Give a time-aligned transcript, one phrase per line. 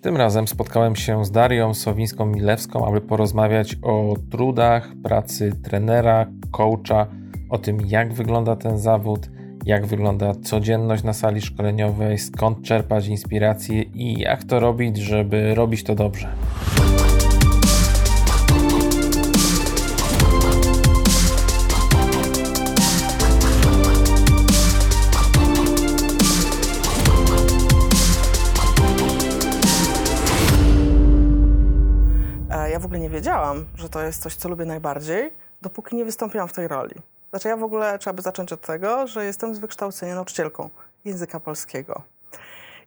[0.00, 7.06] Tym razem spotkałem się z Darią Sowińską-Milewską, aby porozmawiać o trudach pracy trenera, coacha,
[7.50, 9.28] o tym jak wygląda ten zawód,
[9.64, 15.84] jak wygląda codzienność na sali szkoleniowej, skąd czerpać inspiracje i jak to robić, żeby robić
[15.84, 16.28] to dobrze.
[33.54, 35.32] Wiedziałam, że to jest coś, co lubię najbardziej,
[35.62, 36.94] dopóki nie wystąpiłam w tej roli.
[37.30, 40.70] Znaczy ja w ogóle trzeba by zacząć od tego, że jestem z wykształcenia nauczycielką
[41.04, 42.02] języka polskiego.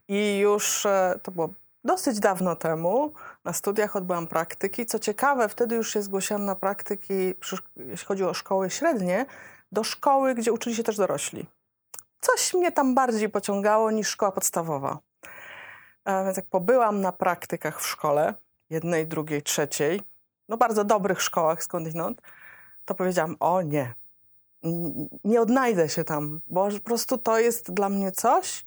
[0.07, 1.49] I już e, to było
[1.83, 3.13] dosyć dawno temu.
[3.45, 4.85] Na studiach odbyłam praktyki.
[4.85, 7.13] Co ciekawe, wtedy już się zgłosiłam na praktyki,
[7.75, 9.25] jeśli chodzi o szkoły średnie,
[9.71, 11.45] do szkoły, gdzie uczyli się też dorośli.
[12.21, 14.99] Coś mnie tam bardziej pociągało niż szkoła podstawowa.
[16.05, 18.33] E, więc jak pobyłam na praktykach w szkole,
[18.69, 20.01] jednej, drugiej, trzeciej,
[20.49, 22.21] no bardzo dobrych szkołach skądinąd,
[22.85, 23.93] to powiedziałam, o nie,
[25.23, 28.63] nie odnajdę się tam, bo po prostu to jest dla mnie coś,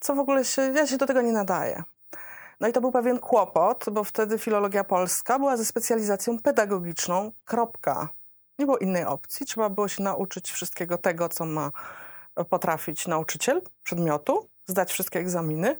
[0.00, 1.82] co w ogóle się, ja się do tego nie nadaję.
[2.60, 8.08] No i to był pewien kłopot, bo wtedy filologia polska była ze specjalizacją pedagogiczną, kropka.
[8.58, 11.70] Nie było innej opcji, trzeba było się nauczyć wszystkiego tego, co ma
[12.50, 15.76] potrafić nauczyciel przedmiotu, zdać wszystkie egzaminy,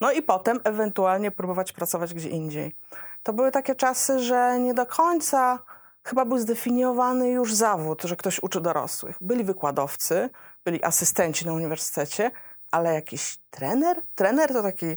[0.00, 2.74] no i potem ewentualnie próbować pracować gdzie indziej
[3.22, 5.58] to były takie czasy, że nie do końca
[6.04, 9.16] chyba był zdefiniowany już zawód, że ktoś uczy dorosłych.
[9.20, 10.30] Byli wykładowcy,
[10.64, 12.30] byli asystenci na uniwersytecie,
[12.70, 14.02] ale jakiś trener?
[14.14, 14.96] Trener to taki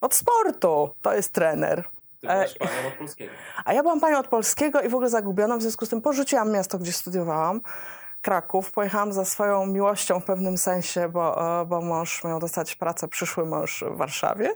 [0.00, 1.84] od sportu, to jest trener.
[2.20, 3.32] Ty byłaś panią od polskiego.
[3.64, 6.52] A ja byłam panią od polskiego i w ogóle zagubiona, w związku z tym porzuciłam
[6.52, 7.60] miasto, gdzie studiowałam.
[8.24, 8.72] Kraków.
[8.72, 13.46] Pojechałam za swoją miłością w pewnym sensie, bo, e, bo mąż miał dostać pracę, przyszły
[13.46, 14.50] mąż w Warszawie.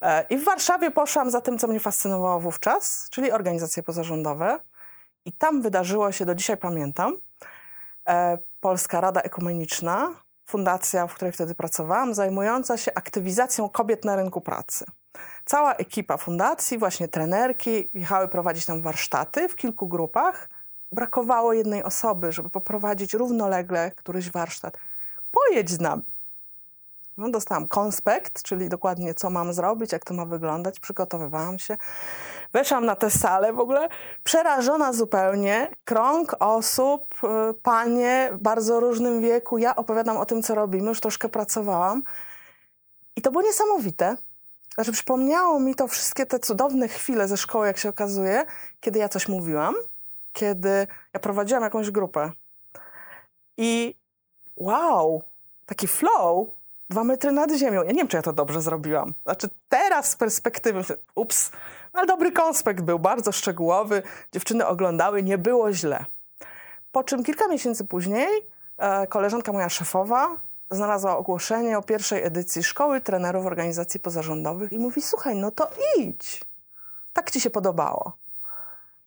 [0.00, 4.58] E, I w Warszawie poszłam za tym, co mnie fascynowało wówczas, czyli organizacje pozarządowe.
[5.24, 7.16] I tam wydarzyło się, do dzisiaj pamiętam,
[8.08, 10.10] e, Polska Rada Ekumeniczna,
[10.46, 14.84] fundacja, w której wtedy pracowałam, zajmująca się aktywizacją kobiet na rynku pracy.
[15.44, 20.48] Cała ekipa fundacji, właśnie trenerki, jechały prowadzić tam warsztaty w kilku grupach.
[20.92, 24.78] Brakowało jednej osoby, żeby poprowadzić równolegle któryś warsztat.
[25.30, 26.02] Pojedź z nami.
[27.16, 30.80] No, dostałam konspekt, czyli dokładnie co mam zrobić, jak to ma wyglądać.
[30.80, 31.76] Przygotowywałam się.
[32.52, 33.88] Weszłam na tę salę w ogóle
[34.24, 35.70] przerażona zupełnie.
[35.84, 39.58] Krąg osób, y, panie w bardzo różnym wieku.
[39.58, 40.88] Ja opowiadam o tym, co robimy.
[40.88, 42.02] Już troszkę pracowałam.
[43.16, 44.16] I to było niesamowite.
[44.74, 48.44] Znaczy przypomniało mi to wszystkie te cudowne chwile ze szkoły, jak się okazuje,
[48.80, 49.74] kiedy ja coś mówiłam,
[50.36, 52.30] kiedy ja prowadziłam jakąś grupę.
[53.56, 53.94] I
[54.56, 55.22] wow,
[55.66, 56.48] taki flow,
[56.90, 57.82] dwa metry nad ziemią.
[57.82, 59.14] Ja nie wiem, czy ja to dobrze zrobiłam.
[59.24, 61.50] Znaczy teraz z perspektywy, ups,
[61.92, 64.02] ale dobry konspekt był, bardzo szczegółowy.
[64.32, 66.04] Dziewczyny oglądały, nie było źle.
[66.92, 68.28] Po czym kilka miesięcy później
[68.78, 70.36] e, koleżanka moja szefowa
[70.70, 75.68] znalazła ogłoszenie o pierwszej edycji Szkoły Trenerów Organizacji Pozarządowych i mówi, słuchaj, no to
[75.98, 76.44] idź.
[77.12, 78.25] Tak ci się podobało.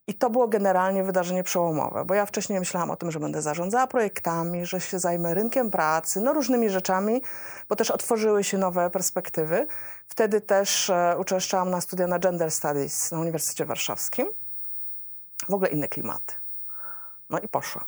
[0.09, 3.87] I to było generalnie wydarzenie przełomowe, bo ja wcześniej myślałam o tym, że będę zarządzała
[3.87, 7.21] projektami, że się zajmę rynkiem pracy, no różnymi rzeczami,
[7.69, 9.67] bo też otworzyły się nowe perspektywy.
[10.07, 14.27] Wtedy też e, uczęszczałam na studia na Gender Studies na Uniwersytecie Warszawskim.
[15.49, 16.33] W ogóle inne klimaty.
[17.29, 17.85] No i poszłam.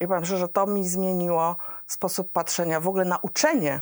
[0.00, 1.56] I powiem szczerze, że to mi zmieniło
[1.86, 3.80] sposób patrzenia, w ogóle na uczenie.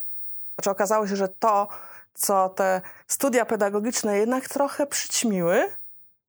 [0.54, 1.68] Znaczy okazało się, że to,
[2.14, 5.79] co te studia pedagogiczne jednak trochę przyćmiły,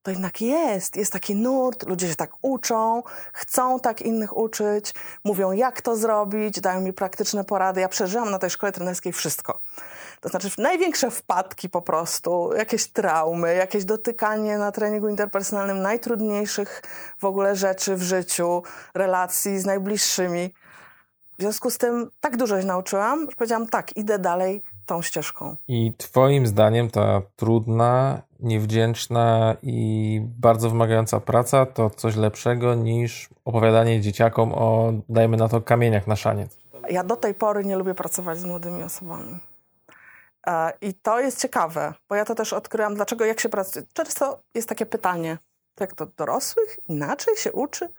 [0.03, 3.03] to jednak jest, jest taki nurt, ludzie się tak uczą,
[3.33, 7.81] chcą tak innych uczyć, mówią jak to zrobić, dają mi praktyczne porady.
[7.81, 9.59] Ja przeżyłam na tej szkole trenerskiej wszystko.
[10.21, 16.83] To znaczy największe wpadki po prostu, jakieś traumy, jakieś dotykanie na treningu interpersonalnym najtrudniejszych
[17.19, 18.63] w ogóle rzeczy w życiu,
[18.93, 20.53] relacji z najbliższymi.
[21.37, 25.55] W związku z tym tak dużo się nauczyłam, że powiedziałam tak, idę dalej tą ścieżką.
[25.67, 34.01] I twoim zdaniem ta trudna niewdzięczna i bardzo wymagająca praca to coś lepszego niż opowiadanie
[34.01, 36.57] dzieciakom o, dajmy na to, kamieniach na szaniec.
[36.89, 39.39] Ja do tej pory nie lubię pracować z młodymi osobami.
[40.47, 43.85] E, I to jest ciekawe, bo ja to też odkryłam, dlaczego, jak się pracuje.
[43.93, 45.37] Często jest takie pytanie,
[45.79, 47.89] jak to dorosłych inaczej się uczy?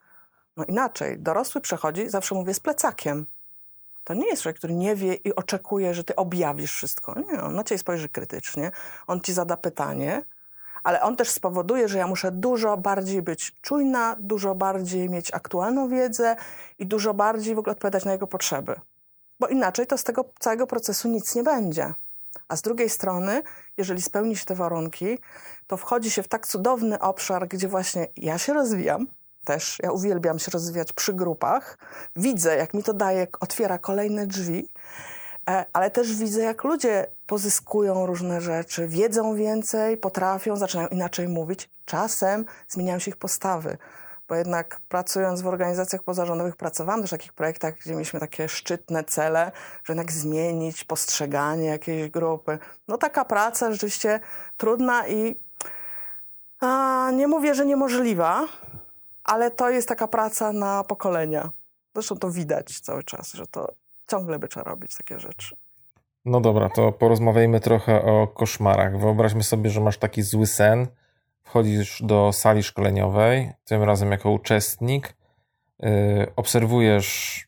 [0.56, 1.18] No inaczej.
[1.18, 3.26] Dorosły przechodzi, zawsze mówię, z plecakiem.
[4.04, 7.14] To nie jest człowiek, który nie wie i oczekuje, że ty objawisz wszystko.
[7.20, 8.70] Nie, on na ciebie spojrzy krytycznie,
[9.06, 10.22] on ci zada pytanie,
[10.82, 15.88] ale on też spowoduje, że ja muszę dużo bardziej być czujna, dużo bardziej mieć aktualną
[15.88, 16.36] wiedzę
[16.78, 18.80] i dużo bardziej w ogóle odpowiadać na jego potrzeby.
[19.40, 21.94] Bo inaczej to z tego całego procesu nic nie będzie.
[22.48, 23.42] A z drugiej strony,
[23.76, 25.18] jeżeli spełni się te warunki,
[25.66, 29.06] to wchodzi się w tak cudowny obszar, gdzie właśnie ja się rozwijam,
[29.44, 31.78] też ja uwielbiam się rozwijać przy grupach.
[32.16, 34.68] Widzę, jak mi to daje, otwiera kolejne drzwi,
[35.50, 41.70] e, ale też widzę, jak ludzie pozyskują różne rzeczy, wiedzą więcej, potrafią, zaczynają inaczej mówić.
[41.84, 43.78] Czasem zmieniają się ich postawy
[44.32, 49.04] bo jednak pracując w organizacjach pozarządowych, pracowałam też w takich projektach, gdzie mieliśmy takie szczytne
[49.04, 49.52] cele,
[49.84, 52.58] że jednak zmienić postrzeganie jakiejś grupy.
[52.88, 54.20] No taka praca rzeczywiście
[54.56, 55.40] trudna i
[56.60, 58.48] a, nie mówię, że niemożliwa,
[59.24, 61.50] ale to jest taka praca na pokolenia.
[61.94, 63.72] Zresztą to widać cały czas, że to
[64.10, 65.56] ciągle by trzeba robić takie rzeczy.
[66.24, 68.98] No dobra, to porozmawiajmy trochę o koszmarach.
[68.98, 70.86] Wyobraźmy sobie, że masz taki zły sen,
[71.42, 75.14] wchodzisz do sali szkoleniowej, tym razem jako uczestnik,
[75.78, 77.40] yy, obserwujesz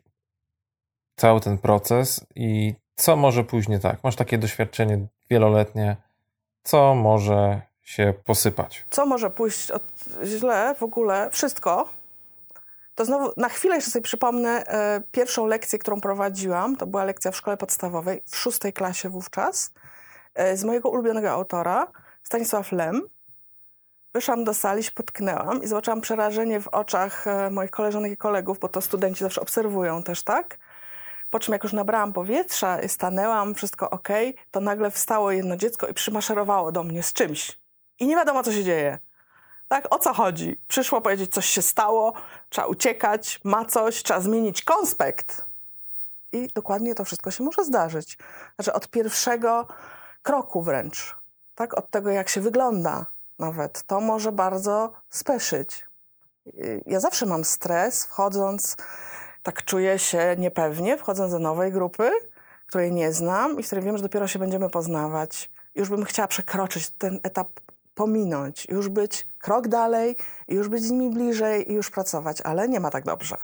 [1.16, 4.04] cały ten proces i co może pójść nie tak.
[4.04, 5.96] Masz takie doświadczenie wieloletnie,
[6.62, 8.84] co może się posypać.
[8.90, 9.82] Co może pójść od,
[10.24, 11.30] źle w ogóle?
[11.30, 11.88] Wszystko.
[12.94, 16.76] To znowu na chwilę jeszcze sobie przypomnę e, pierwszą lekcję, którą prowadziłam.
[16.76, 19.72] To była lekcja w szkole podstawowej, w szóstej klasie wówczas,
[20.34, 21.86] e, z mojego ulubionego autora,
[22.22, 23.02] Stanisław Lem.
[24.14, 28.58] Wyszłam do sali, się potknęłam i zobaczyłam przerażenie w oczach e, moich koleżanek i kolegów,
[28.58, 30.58] bo to studenci zawsze obserwują też, tak?
[31.30, 34.08] Po czym jak już nabrałam powietrza, stanęłam, wszystko ok,
[34.50, 37.63] to nagle wstało jedno dziecko i przymaszerowało do mnie z czymś.
[38.00, 38.98] I nie wiadomo, co się dzieje.
[39.68, 40.60] Tak, o co chodzi?
[40.68, 42.12] Przyszło powiedzieć, coś się stało,
[42.48, 45.44] trzeba uciekać, ma coś, trzeba zmienić konspekt.
[46.32, 48.18] I dokładnie to wszystko się może zdarzyć.
[48.54, 49.66] Znaczy od pierwszego
[50.22, 51.16] kroku wręcz,
[51.54, 53.06] tak, od tego, jak się wygląda,
[53.38, 55.86] nawet, to może bardzo speszyć.
[56.86, 58.76] Ja zawsze mam stres, wchodząc,
[59.42, 62.10] tak czuję się niepewnie, wchodząc do nowej grupy,
[62.66, 65.50] której nie znam i z której wiem, że dopiero się będziemy poznawać.
[65.74, 67.48] Już bym chciała przekroczyć ten etap,
[67.94, 70.16] pominąć, już być krok dalej,
[70.48, 73.36] już być z nimi bliżej i już pracować, ale nie ma tak dobrze.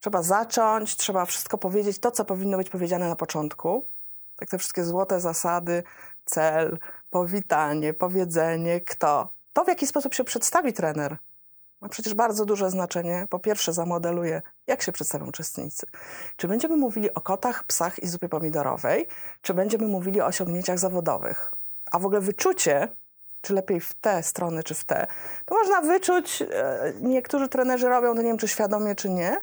[0.00, 3.84] Trzeba zacząć, trzeba wszystko powiedzieć, to co powinno być powiedziane na początku.
[4.36, 5.82] Tak te wszystkie złote zasady,
[6.24, 6.78] cel,
[7.10, 9.32] powitanie, powiedzenie, kto.
[9.52, 11.18] To, w jaki sposób się przedstawi trener,
[11.80, 13.26] ma przecież bardzo duże znaczenie.
[13.30, 15.86] Po pierwsze, zamodeluje, jak się przedstawią uczestnicy.
[16.36, 19.06] Czy będziemy mówili o kotach, psach i zupie pomidorowej,
[19.42, 21.52] czy będziemy mówili o osiągnięciach zawodowych.
[21.92, 22.88] A w ogóle wyczucie,
[23.48, 25.06] czy lepiej w te strony, czy w te,
[25.44, 29.40] to można wyczuć, e, niektórzy trenerzy robią to, nie wiem, czy świadomie, czy nie,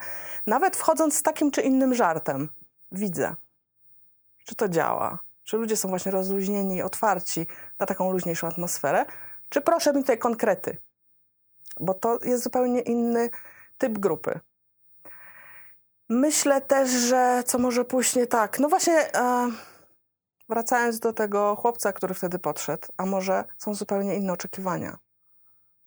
[0.48, 2.50] nawet wchodząc z takim czy innym żartem.
[2.92, 3.36] Widzę,
[4.46, 5.20] czy to działa.
[5.44, 7.48] Czy ludzie są właśnie rozluźnieni, otwarci
[7.80, 9.06] na taką luźniejszą atmosferę?
[9.50, 10.78] Czy proszę mi tutaj konkrety?
[11.80, 13.30] Bo to jest zupełnie inny
[13.78, 14.40] typ grupy.
[16.10, 18.60] Myślę też, że co może pójść nie tak.
[18.60, 19.52] No właśnie, e,
[20.50, 24.98] wracając do tego chłopca, który wtedy podszedł, a może są zupełnie inne oczekiwania.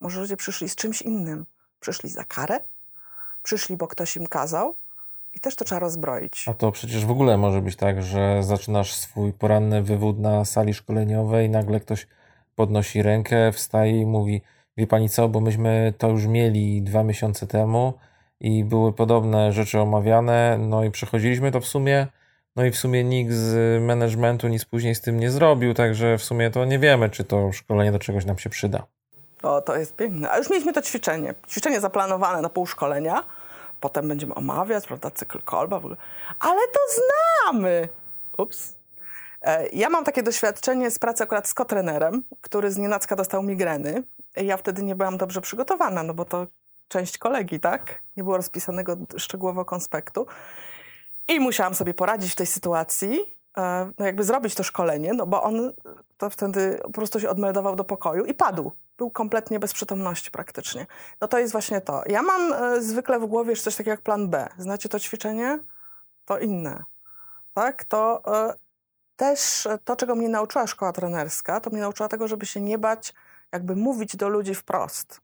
[0.01, 1.45] Może ludzie przyszli z czymś innym.
[1.79, 2.59] Przyszli za karę?
[3.43, 4.75] Przyszli, bo ktoś im kazał?
[5.33, 6.45] I też to trzeba rozbroić.
[6.47, 10.73] A to przecież w ogóle może być tak, że zaczynasz swój poranny wywód na sali
[10.73, 12.07] szkoleniowej nagle ktoś
[12.55, 14.41] podnosi rękę, wstaje i mówi:
[14.77, 17.93] Wie pani co, bo myśmy to już mieli dwa miesiące temu
[18.39, 22.07] i były podobne rzeczy omawiane, no i przechodziliśmy to w sumie.
[22.59, 26.23] No i w sumie nikt z managementu nic później z tym nie zrobił, także w
[26.23, 28.83] sumie to nie wiemy, czy to szkolenie do czegoś nam się przyda.
[29.43, 30.31] O, to jest piękne.
[30.31, 31.33] A już mieliśmy to ćwiczenie.
[31.49, 33.23] Ćwiczenie zaplanowane na pół szkolenia
[33.79, 35.81] potem będziemy omawiać, prawda, cykl kolba.
[36.39, 37.89] Ale to znamy!
[38.37, 38.75] Ups.
[39.41, 44.03] E, ja mam takie doświadczenie z pracy akurat z kotrenerem, który z nienacka dostał migreny.
[44.35, 46.47] Ja wtedy nie byłam dobrze przygotowana, no bo to
[46.87, 48.01] część kolegi, tak?
[48.17, 50.27] Nie było rozpisanego szczegółowo konspektu.
[51.29, 55.43] I musiałam sobie poradzić w tej sytuacji, e, no jakby zrobić to szkolenie, no bo
[55.43, 55.73] on
[56.17, 60.85] to wtedy po prostu się odmeldował do pokoju i padł był kompletnie bez przytomności praktycznie.
[61.21, 62.03] No to jest właśnie to.
[62.07, 64.47] Ja mam e, zwykle w głowie coś takiego jak plan B.
[64.57, 65.59] Znacie to ćwiczenie?
[66.25, 66.83] To inne.
[67.53, 67.83] Tak?
[67.85, 68.53] To e,
[69.17, 73.13] też to, czego mnie nauczyła szkoła trenerska, to mnie nauczyła tego, żeby się nie bać
[73.51, 75.21] jakby mówić do ludzi wprost.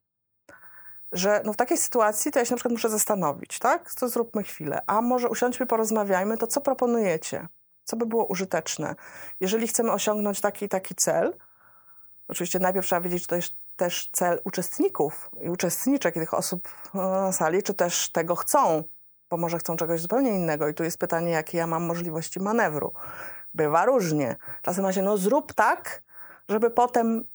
[1.11, 3.93] Że no w takiej sytuacji to ja się na przykład muszę zastanowić, tak?
[3.93, 4.81] To zróbmy chwilę.
[4.87, 7.47] A może usiądźmy, porozmawiajmy, to co proponujecie?
[7.83, 8.95] Co by było użyteczne?
[9.39, 11.33] Jeżeli chcemy osiągnąć taki taki cel,
[12.27, 17.31] Oczywiście najpierw trzeba wiedzieć, czy to jest też cel uczestników i uczestniczek tych osób na
[17.31, 18.83] sali, czy też tego chcą,
[19.29, 20.67] bo może chcą czegoś zupełnie innego.
[20.67, 22.93] I tu jest pytanie, jakie ja mam możliwości manewru.
[23.53, 24.35] Bywa różnie.
[24.61, 26.03] Czasem ma się, no zrób tak,
[26.49, 27.25] żeby potem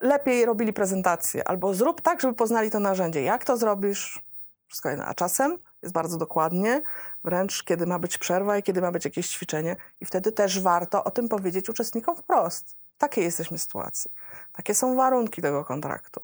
[0.00, 3.22] lepiej robili prezentację, albo zrób tak, żeby poznali to narzędzie.
[3.22, 4.22] Jak to zrobisz?
[4.68, 5.04] Wszystko jedno.
[5.04, 6.82] A czasem jest bardzo dokładnie,
[7.24, 9.76] wręcz kiedy ma być przerwa i kiedy ma być jakieś ćwiczenie.
[10.00, 12.76] I wtedy też warto o tym powiedzieć uczestnikom wprost.
[12.98, 14.10] Takiej jesteśmy sytuacji.
[14.52, 16.20] Takie są warunki tego kontraktu.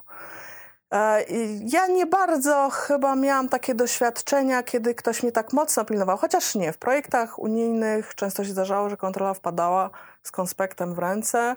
[0.93, 1.25] E,
[1.61, 6.73] ja nie bardzo chyba miałam takie doświadczenia, kiedy ktoś mnie tak mocno pilnował, chociaż nie.
[6.73, 9.91] W projektach unijnych często się zdarzało, że kontrola wpadała
[10.23, 11.57] z konspektem w ręce,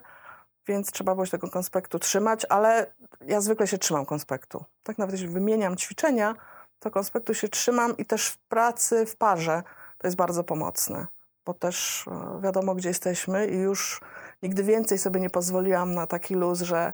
[0.67, 2.93] więc trzeba było się tego konspektu trzymać, ale
[3.27, 4.63] ja zwykle się trzymam konspektu.
[4.83, 6.35] Tak nawet jeśli wymieniam ćwiczenia,
[6.79, 9.63] to konspektu się trzymam i też w pracy, w parze
[9.97, 11.07] to jest bardzo pomocne,
[11.45, 14.01] bo też e, wiadomo, gdzie jesteśmy i już
[14.43, 16.93] nigdy więcej sobie nie pozwoliłam na taki luz, że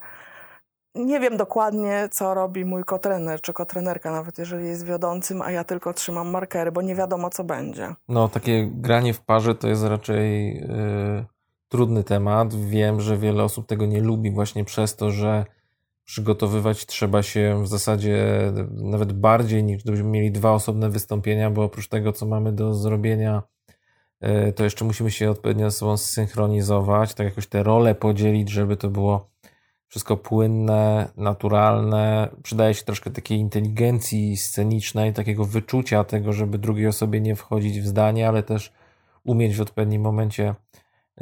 [0.95, 5.63] nie wiem dokładnie, co robi mój kotrener, czy kotrenerka, nawet jeżeli jest wiodącym, a ja
[5.63, 7.95] tylko trzymam markery, bo nie wiadomo, co będzie.
[8.09, 11.25] No, takie granie w parze to jest raczej yy,
[11.71, 12.55] trudny temat.
[12.55, 15.45] Wiem, że wiele osób tego nie lubi właśnie przez to, że
[16.03, 18.25] przygotowywać trzeba się w zasadzie
[18.71, 23.43] nawet bardziej niż gdybyśmy mieli dwa osobne wystąpienia, bo oprócz tego, co mamy do zrobienia,
[24.21, 28.77] yy, to jeszcze musimy się odpowiednio ze sobą zsynchronizować, tak jakoś te role podzielić, żeby
[28.77, 29.29] to było
[29.87, 32.29] wszystko płynne, naturalne.
[32.43, 37.87] Przydaje się troszkę takiej inteligencji scenicznej, takiego wyczucia tego, żeby drugiej osobie nie wchodzić w
[37.87, 38.73] zdanie, ale też
[39.23, 40.55] umieć w odpowiednim momencie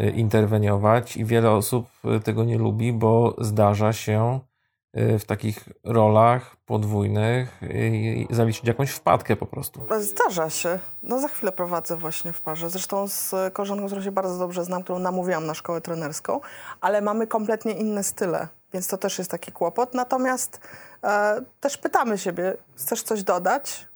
[0.08, 1.18] interweniować.
[1.18, 1.86] I wiele osób
[2.18, 4.40] y, tego nie lubi, bo zdarza się
[4.98, 7.62] y, w takich rolach podwójnych
[8.30, 9.82] zaliczyć jakąś wpadkę po prostu.
[10.00, 10.80] Zdarza się.
[11.04, 12.70] No za chwilę prowadzę właśnie w parze.
[12.70, 16.40] Zresztą z koleżanką, którą się bardzo dobrze znam, którą namówiłam na szkołę trenerską,
[16.82, 19.94] ale mamy kompletnie inne style więc to też jest taki kłopot.
[19.94, 20.60] Natomiast
[21.04, 23.88] e, też pytamy siebie, chcesz coś dodać?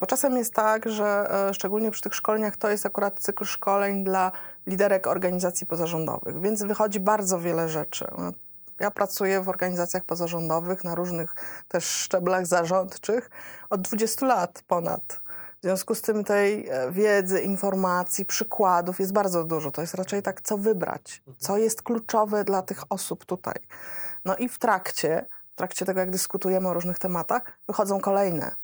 [0.00, 4.04] Bo czasem jest tak, że e, szczególnie przy tych szkoleniach to jest akurat cykl szkoleń
[4.04, 4.32] dla
[4.66, 8.06] liderek organizacji pozarządowych, więc wychodzi bardzo wiele rzeczy.
[8.80, 11.34] Ja pracuję w organizacjach pozarządowych na różnych
[11.68, 13.30] też szczeblach zarządczych
[13.70, 15.20] od 20 lat ponad.
[15.60, 19.70] W związku z tym tej e, wiedzy, informacji, przykładów jest bardzo dużo.
[19.70, 23.54] To jest raczej tak, co wybrać, co jest kluczowe dla tych osób tutaj.
[24.24, 28.54] No i w trakcie, w trakcie tego, jak dyskutujemy o różnych tematach, wychodzą kolejne.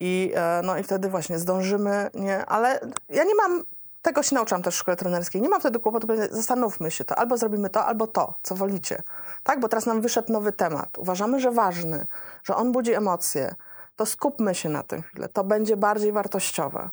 [0.00, 3.64] I, e, no i wtedy właśnie zdążymy, nie, ale ja nie mam,
[4.02, 7.36] tego się nauczyłam też w szkole trenerskiej, nie mam wtedy kłopotu, zastanówmy się to, albo
[7.36, 9.02] zrobimy to, albo to, co wolicie.
[9.42, 10.98] Tak, bo teraz nam wyszedł nowy temat.
[10.98, 12.06] Uważamy, że ważny,
[12.44, 13.54] że on budzi emocje,
[13.96, 16.90] to skupmy się na tym chwilę, to będzie bardziej wartościowe.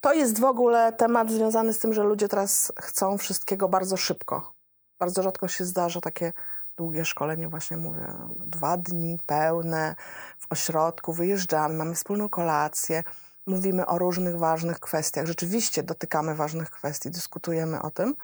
[0.00, 4.52] To jest w ogóle temat związany z tym, że ludzie teraz chcą wszystkiego bardzo szybko.
[4.98, 6.32] Bardzo rzadko się zdarza takie
[6.76, 8.14] długie szkolenie, właśnie mówię,
[8.46, 9.94] dwa dni pełne
[10.38, 13.02] w ośrodku, wyjeżdżamy, mamy wspólną kolację,
[13.46, 15.26] mówimy o różnych ważnych kwestiach.
[15.26, 18.14] Rzeczywiście dotykamy ważnych kwestii, dyskutujemy o tym.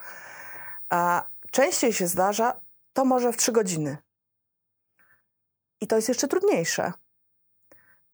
[0.89, 2.61] A częściej się zdarza
[2.93, 3.97] to może w trzy godziny.
[5.81, 6.93] I to jest jeszcze trudniejsze.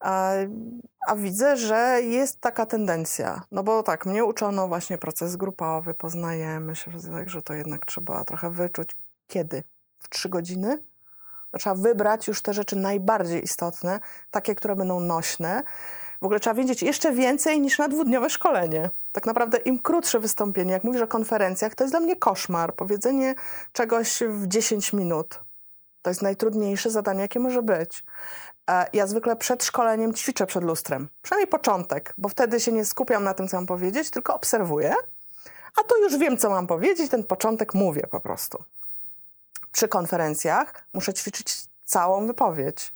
[0.00, 0.32] A,
[1.06, 3.42] a, widzę, że jest taka tendencja.
[3.50, 6.90] No bo tak, mnie uczono właśnie proces grupowy, poznajemy się,
[7.26, 8.96] że to jednak trzeba trochę wyczuć.
[9.26, 9.62] Kiedy?
[10.04, 10.82] w trzy godziny.
[11.58, 15.62] Trzeba wybrać już te rzeczy najbardziej istotne, takie, które będą nośne.
[16.24, 18.90] W ogóle trzeba wiedzieć jeszcze więcej niż na dwudniowe szkolenie.
[19.12, 22.74] Tak naprawdę im krótsze wystąpienie, jak mówisz o konferencjach, to jest dla mnie koszmar.
[22.74, 23.34] Powiedzenie
[23.72, 25.40] czegoś w 10 minut.
[26.02, 28.04] To jest najtrudniejsze zadanie, jakie może być.
[28.70, 31.08] E, ja zwykle przed szkoleniem ćwiczę przed lustrem.
[31.22, 34.94] Przynajmniej początek, bo wtedy się nie skupiam na tym, co mam powiedzieć, tylko obserwuję.
[35.80, 38.64] A tu już wiem, co mam powiedzieć, ten początek mówię po prostu
[39.72, 42.92] przy konferencjach muszę ćwiczyć całą wypowiedź.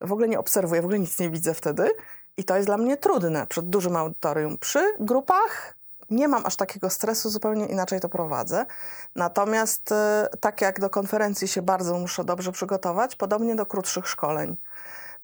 [0.00, 1.90] W ogóle nie obserwuję, w ogóle nic nie widzę wtedy.
[2.36, 4.58] I to jest dla mnie trudne przed dużym audytorium.
[4.58, 5.74] Przy grupach
[6.10, 8.66] nie mam aż takiego stresu, zupełnie inaczej to prowadzę.
[9.14, 14.56] Natomiast e, tak jak do konferencji się bardzo muszę dobrze przygotować, podobnie do krótszych szkoleń.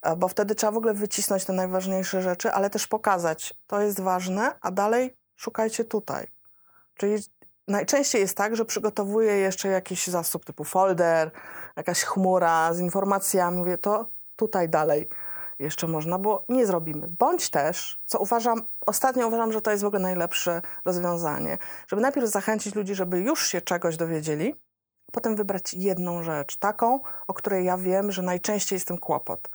[0.02, 4.00] E, bo wtedy trzeba w ogóle wycisnąć te najważniejsze rzeczy, ale też pokazać, to jest
[4.00, 6.26] ważne, a dalej szukajcie tutaj.
[6.96, 7.16] Czyli
[7.70, 11.30] Najczęściej jest tak, że przygotowuję jeszcze jakiś zasób typu folder,
[11.76, 13.58] jakaś chmura z informacjami.
[13.58, 15.08] Mówię, to tutaj dalej
[15.60, 17.08] jeszcze można, bo nie zrobimy.
[17.18, 22.26] Bądź też, co uważam, ostatnio uważam, że to jest w ogóle najlepsze rozwiązanie, żeby najpierw
[22.26, 24.54] zachęcić ludzi, żeby już się czegoś dowiedzieli,
[25.12, 29.48] potem wybrać jedną rzecz, taką, o której ja wiem, że najczęściej jest ten kłopot.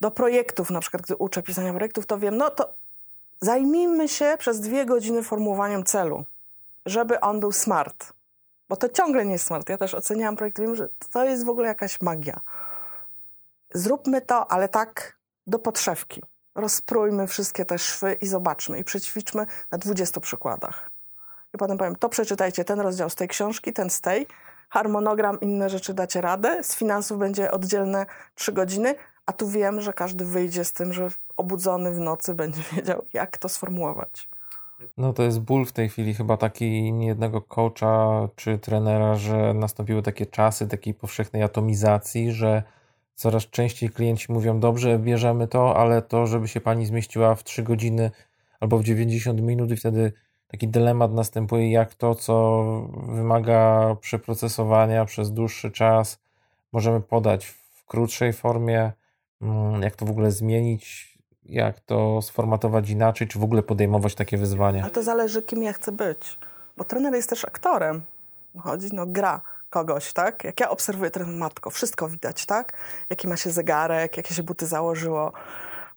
[0.00, 2.74] Do projektów, na przykład gdy uczę pisania projektów, to wiem, no to
[3.40, 6.24] zajmijmy się przez dwie godziny formułowaniem celu
[6.86, 8.12] żeby on był smart.
[8.68, 9.68] Bo to ciągle nie jest smart.
[9.68, 12.40] Ja też oceniałam projekt, wiem, że to jest w ogóle jakaś magia.
[13.76, 16.22] Zróbmy to, ale tak do podszewki.
[16.54, 18.78] Rozprójmy wszystkie te szwy i zobaczmy.
[18.78, 20.90] I przećwiczmy na 20 przykładach.
[21.54, 24.26] I potem powiem, to przeczytajcie ten rozdział z tej książki, ten z tej.
[24.68, 26.64] Harmonogram, inne rzeczy dacie radę.
[26.64, 28.94] Z finansów będzie oddzielne 3 godziny,
[29.26, 33.38] A tu wiem, że każdy wyjdzie z tym, że obudzony w nocy będzie wiedział, jak
[33.38, 34.28] to sformułować.
[34.96, 40.02] No to jest ból w tej chwili chyba taki niejednego coacha czy trenera, że nastąpiły
[40.02, 42.62] takie czasy takiej powszechnej atomizacji, że
[43.16, 47.62] coraz częściej klienci mówią, dobrze, bierzemy to, ale to, żeby się pani zmieściła w 3
[47.62, 48.10] godziny
[48.60, 50.12] albo w 90 minut i wtedy
[50.48, 52.64] taki dylemat następuje, jak to, co
[53.08, 56.18] wymaga przeprocesowania przez dłuższy czas,
[56.72, 58.92] możemy podać w krótszej formie,
[59.42, 64.36] mm, jak to w ogóle zmienić, jak to sformatować inaczej, czy w ogóle podejmować takie
[64.38, 64.82] wyzwania.
[64.82, 66.38] Ale to zależy, kim ja chcę być,
[66.76, 68.02] bo trener jest też aktorem.
[68.58, 70.44] Chodzi, no gra kogoś, tak?
[70.44, 72.72] Jak ja obserwuję trener matko, wszystko widać, tak?
[73.10, 75.32] Jaki ma się zegarek, jakie się buty założyło.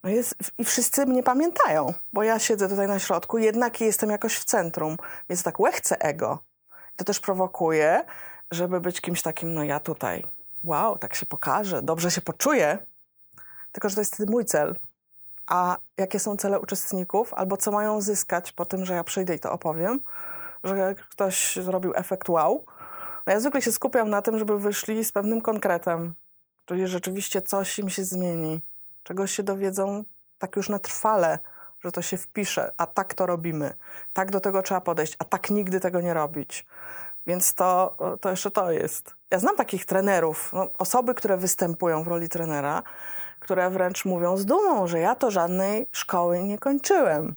[0.04, 4.38] No jest, I wszyscy mnie pamiętają, bo ja siedzę tutaj na środku, jednak jestem jakoś
[4.38, 4.98] w centrum,
[5.30, 6.40] więc tak łechcę ego.
[6.96, 8.06] To też prowokuje,
[8.52, 10.26] żeby być kimś takim, no ja tutaj,
[10.64, 12.78] wow, tak się pokażę, dobrze się poczuję,
[13.72, 14.76] tylko że to jest wtedy mój cel.
[15.48, 19.40] A jakie są cele uczestników, albo co mają zyskać po tym, że ja przyjdę i
[19.40, 20.00] to opowiem,
[20.64, 22.66] że ktoś zrobił efekt wow.
[23.30, 26.14] Ja zwykle się skupiam na tym, żeby wyszli z pewnym konkretem,
[26.66, 28.62] czyli rzeczywiście coś im się zmieni
[29.04, 30.04] czegoś się dowiedzą
[30.40, 31.40] tak już na trwale,
[31.80, 33.74] że to się wpisze, a tak to robimy,
[34.14, 36.66] tak do tego trzeba podejść, a tak nigdy tego nie robić.
[37.28, 39.16] Więc to, to jeszcze to jest.
[39.32, 42.84] Ja znam takich trenerów, no, osoby, które występują w roli trenera,
[43.40, 47.36] które wręcz mówią z dumą, że ja to żadnej szkoły nie kończyłem.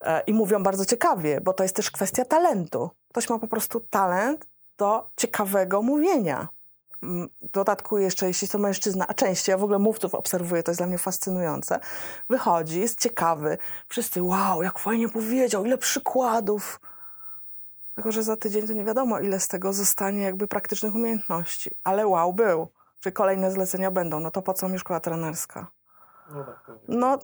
[0.00, 2.90] E, I mówią bardzo ciekawie, bo to jest też kwestia talentu.
[3.10, 4.46] Ktoś ma po prostu talent
[4.78, 6.48] do ciekawego mówienia
[7.02, 10.80] w dodatku jeszcze, jeśli to mężczyzna, a częściej, ja w ogóle mówców obserwuję, to jest
[10.80, 11.80] dla mnie fascynujące,
[12.28, 16.80] wychodzi, jest ciekawy, wszyscy, wow, jak fajnie powiedział, ile przykładów.
[17.94, 21.70] Tylko, że za tydzień to nie wiadomo, ile z tego zostanie jakby praktycznych umiejętności.
[21.84, 22.68] Ale wow, był.
[23.00, 25.70] Czy kolejne zlecenia będą, no to po co mi szkoła trenerska?
[26.30, 27.18] No, tak, no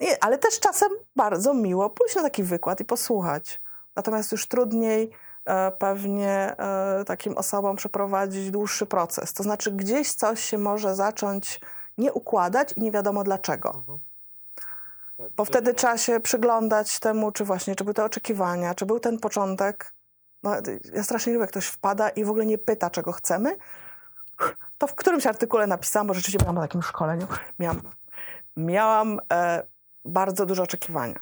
[0.00, 3.60] nie, ale też czasem bardzo miło pójść na taki wykład i posłuchać.
[3.96, 5.12] Natomiast już trudniej
[5.46, 9.32] E, pewnie e, takim osobom przeprowadzić dłuższy proces.
[9.32, 11.60] To znaczy, gdzieś coś się może zacząć
[11.98, 13.74] nie układać i nie wiadomo dlaczego.
[13.74, 13.98] Mhm.
[15.16, 19.00] Tak, Bo wtedy trzeba się przyglądać temu, czy właśnie, czy były te oczekiwania, czy był
[19.00, 19.92] ten początek.
[20.42, 20.52] No,
[20.92, 23.56] ja strasznie lubię, jak ktoś wpada i w ogóle nie pyta, czego chcemy.
[24.78, 27.26] To w którymś artykule napisałam, bo rzeczywiście byłam na takim szkoleniu.
[27.58, 27.80] Miałam,
[28.56, 29.62] miałam e,
[30.04, 31.20] bardzo duże oczekiwania.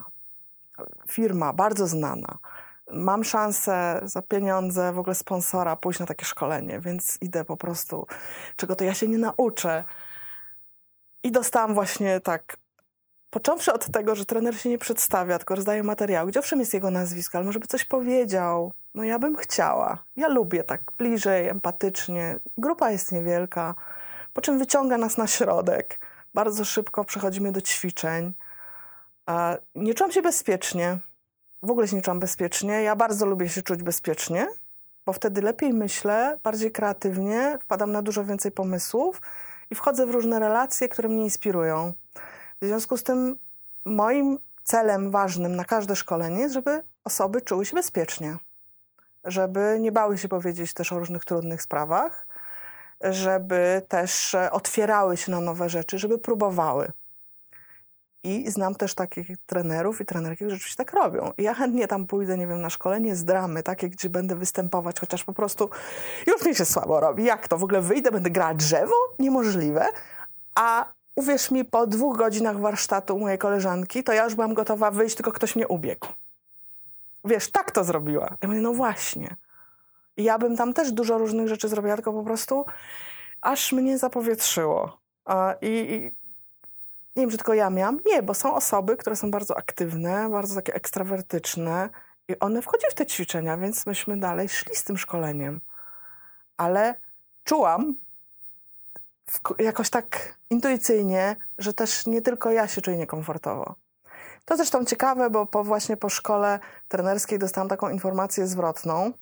[1.08, 2.38] Firma bardzo znana
[2.92, 8.06] mam szansę za pieniądze w ogóle sponsora pójść na takie szkolenie, więc idę po prostu,
[8.56, 9.84] czego to ja się nie nauczę.
[11.22, 12.56] I dostałam właśnie tak,
[13.30, 16.90] począwszy od tego, że trener się nie przedstawia, tylko rozdaje materiał, gdzie owszem jest jego
[16.90, 18.72] nazwisko, ale może by coś powiedział.
[18.94, 19.98] No ja bym chciała.
[20.16, 22.38] Ja lubię tak bliżej, empatycznie.
[22.58, 23.74] Grupa jest niewielka,
[24.32, 25.98] po czym wyciąga nas na środek.
[26.34, 28.32] Bardzo szybko przechodzimy do ćwiczeń.
[29.74, 30.98] Nie czułam się bezpiecznie
[31.64, 32.82] w ogóle się nie czułam bezpiecznie.
[32.82, 34.48] Ja bardzo lubię się czuć bezpiecznie,
[35.06, 39.22] bo wtedy lepiej myślę, bardziej kreatywnie, wpadam na dużo więcej pomysłów
[39.70, 41.92] i wchodzę w różne relacje, które mnie inspirują.
[42.62, 43.38] W związku z tym
[43.84, 48.36] moim celem ważnym na każde szkolenie jest, żeby osoby czuły się bezpiecznie,
[49.24, 52.26] żeby nie bały się powiedzieć też o różnych trudnych sprawach,
[53.00, 56.92] żeby też otwierały się na nowe rzeczy, żeby próbowały.
[58.24, 61.32] I znam też takich trenerów i trenerki, którzy rzeczywiście tak robią.
[61.38, 65.00] I ja chętnie tam pójdę, nie wiem, na szkolenie z dramy, takie, gdzie będę występować,
[65.00, 65.70] chociaż po prostu
[66.26, 67.24] już mi się słabo robi.
[67.24, 67.58] Jak to?
[67.58, 68.94] W ogóle wyjdę, będę grać drzewo?
[69.18, 69.86] Niemożliwe.
[70.54, 75.16] A uwierz mi, po dwóch godzinach warsztatu mojej koleżanki, to ja już byłam gotowa wyjść,
[75.16, 76.06] tylko ktoś mnie ubiegł.
[77.24, 78.36] Wiesz, tak to zrobiła.
[78.42, 79.36] Ja mówię, no właśnie.
[80.16, 82.64] I ja bym tam też dużo różnych rzeczy zrobiła, tylko po prostu
[83.40, 84.98] aż mnie zapowietrzyło.
[85.60, 86.23] I, i
[87.16, 88.00] nie wiem, czy tylko ja miałam.
[88.06, 91.90] Nie, bo są osoby, które są bardzo aktywne, bardzo takie ekstrawertyczne
[92.28, 95.60] i one wchodziły w te ćwiczenia, więc myśmy dalej szli z tym szkoleniem.
[96.56, 96.94] Ale
[97.44, 97.94] czułam
[99.58, 103.74] jakoś tak intuicyjnie, że też nie tylko ja się czuję niekomfortowo.
[104.44, 109.12] To zresztą ciekawe, bo po, właśnie po szkole trenerskiej dostałam taką informację zwrotną,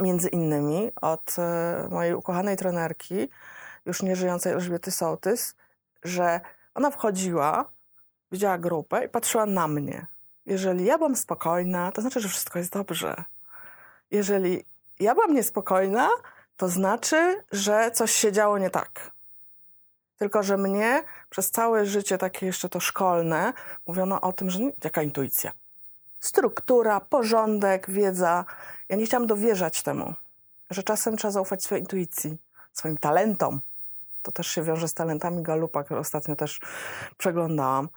[0.00, 3.28] między innymi od e, mojej ukochanej trenerki,
[3.86, 5.54] już nieżyjącej Elżbiety Sołtys,
[6.04, 6.40] że
[6.78, 7.64] ona wchodziła,
[8.32, 10.06] widziała grupę i patrzyła na mnie.
[10.46, 13.24] Jeżeli ja byłam spokojna, to znaczy, że wszystko jest dobrze.
[14.10, 14.64] Jeżeli
[15.00, 16.08] ja byłam niespokojna,
[16.56, 19.10] to znaczy, że coś się działo nie tak.
[20.18, 23.52] Tylko, że mnie przez całe życie, takie jeszcze to szkolne,
[23.86, 25.52] mówiono o tym, że jaka intuicja.
[26.20, 28.44] Struktura, porządek, wiedza.
[28.88, 30.14] Ja nie chciałam dowierzać temu,
[30.70, 32.38] że czasem trzeba zaufać swojej intuicji,
[32.72, 33.60] swoim talentom,
[34.28, 36.60] to też się wiąże z talentami Galupa, które ostatnio też
[37.16, 37.88] przeglądałam.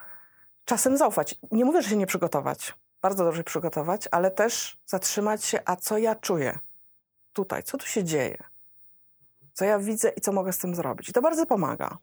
[0.65, 1.35] Czasem zaufać.
[1.51, 2.73] Nie mówię, że się nie przygotować.
[3.01, 6.59] Bardzo dobrze przygotować, ale też zatrzymać się, a co ja czuję
[7.33, 8.37] tutaj, co tu się dzieje,
[9.53, 11.09] co ja widzę i co mogę z tym zrobić.
[11.09, 11.97] I to bardzo pomaga.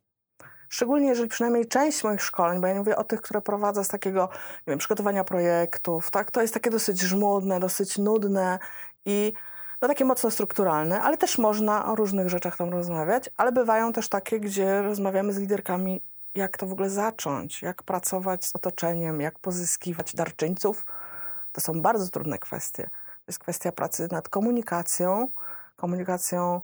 [0.68, 3.88] Szczególnie jeżeli przynajmniej część moich szkoleń, bo ja nie mówię o tych, które prowadzę z
[3.88, 8.58] takiego, nie wiem, przygotowania projektów, tak, to jest takie dosyć żmudne, dosyć nudne
[9.04, 9.32] i
[9.80, 14.08] no takie mocno strukturalne, ale też można o różnych rzeczach tam rozmawiać, ale bywają też
[14.08, 16.00] takie, gdzie rozmawiamy z liderkami,
[16.34, 20.86] jak to w ogóle zacząć, jak pracować z otoczeniem, jak pozyskiwać darczyńców.
[21.52, 22.82] To są bardzo trudne kwestie.
[22.84, 25.28] To jest kwestia pracy nad komunikacją,
[25.76, 26.60] komunikacją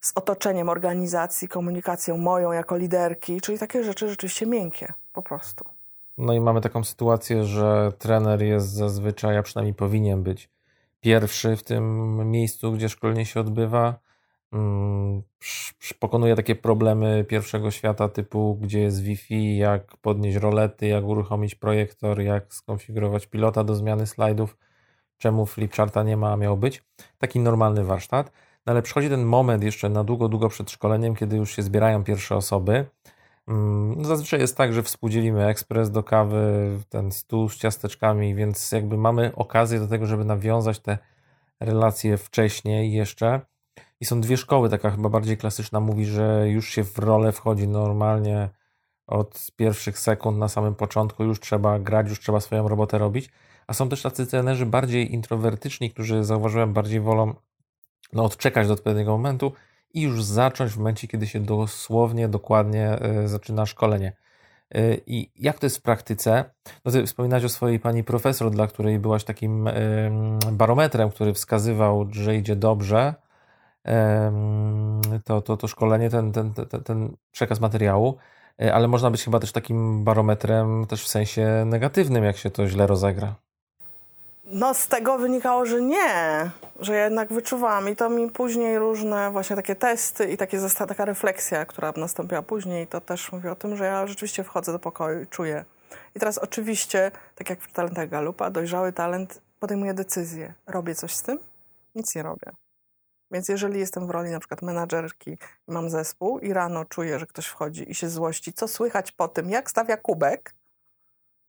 [0.00, 5.64] z otoczeniem organizacji, komunikacją moją jako liderki, czyli takie rzeczy rzeczywiście miękkie po prostu.
[6.18, 10.48] No i mamy taką sytuację, że trener jest zazwyczaj, a przynajmniej powinien być
[11.00, 13.98] pierwszy w tym miejscu, gdzie szkolenie się odbywa.
[14.52, 15.22] Mm,
[15.98, 22.20] pokonuje takie problemy pierwszego świata, typu gdzie jest Wi-Fi, jak podnieść rolety, jak uruchomić projektor,
[22.20, 24.56] jak skonfigurować pilota do zmiany slajdów,
[25.18, 26.84] czemu flipcharta nie ma, a miał być.
[27.18, 28.32] Taki normalny warsztat.
[28.66, 32.04] No ale przychodzi ten moment jeszcze na długo, długo przed szkoleniem, kiedy już się zbierają
[32.04, 32.86] pierwsze osoby.
[33.48, 38.72] Mm, no zazwyczaj jest tak, że współdzielimy ekspres do kawy, ten stół z ciasteczkami, więc
[38.72, 40.98] jakby mamy okazję do tego, żeby nawiązać te
[41.60, 43.40] relacje wcześniej jeszcze.
[44.00, 47.68] I są dwie szkoły, taka chyba bardziej klasyczna mówi, że już się w rolę wchodzi
[47.68, 48.48] normalnie
[49.06, 53.30] od pierwszych sekund na samym początku, już trzeba grać, już trzeba swoją robotę robić.
[53.66, 57.34] A są też tacy trenerzy bardziej introwertyczni, którzy zauważyłem bardziej wolą
[58.12, 59.52] no, odczekać do odpowiedniego momentu
[59.96, 64.16] i już zacząć w momencie, kiedy się dosłownie, dokładnie e, zaczyna szkolenie.
[64.74, 66.44] E, I jak to jest w praktyce?
[66.84, 67.04] No ty
[67.44, 69.68] o swojej pani profesor, dla której byłaś takim
[70.52, 73.14] barometrem, który wskazywał, że idzie dobrze.
[75.24, 78.16] To, to, to szkolenie, ten, ten, ten, ten przekaz materiału,
[78.62, 82.68] e, ale można być chyba też takim barometrem też w sensie negatywnym, jak się to
[82.68, 83.45] źle rozegra.
[84.46, 89.56] No z tego wynikało, że nie, że jednak wyczuwałam i to mi później różne właśnie
[89.56, 93.84] takie testy i takie taka refleksja, która nastąpiła później, to też mówi o tym, że
[93.84, 95.64] ja rzeczywiście wchodzę do pokoju i czuję.
[96.14, 100.54] I teraz oczywiście, tak jak w talentach Galupa, dojrzały talent podejmuje decyzję.
[100.66, 101.38] Robię coś z tym?
[101.94, 102.52] Nic nie robię.
[103.30, 107.46] Więc jeżeli jestem w roli na przykład menadżerki mam zespół i rano czuję, że ktoś
[107.46, 110.54] wchodzi i się złości, co słychać po tym, jak stawia kubek,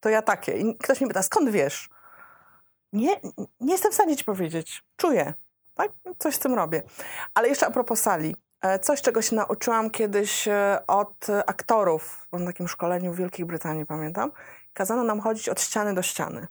[0.00, 0.52] to ja takie.
[0.52, 1.88] I ktoś mi pyta, skąd wiesz?
[2.92, 3.20] Nie,
[3.60, 4.84] nie jestem w stanie ci powiedzieć.
[4.96, 5.34] Czuję.
[5.74, 5.92] Tak?
[6.18, 6.82] Coś z tym robię.
[7.34, 8.36] Ale jeszcze a propos sali.
[8.60, 13.86] E, coś, czego się nauczyłam kiedyś e, od aktorów na takim szkoleniu w Wielkiej Brytanii,
[13.86, 14.32] pamiętam.
[14.72, 16.46] Kazano nam chodzić od ściany do ściany.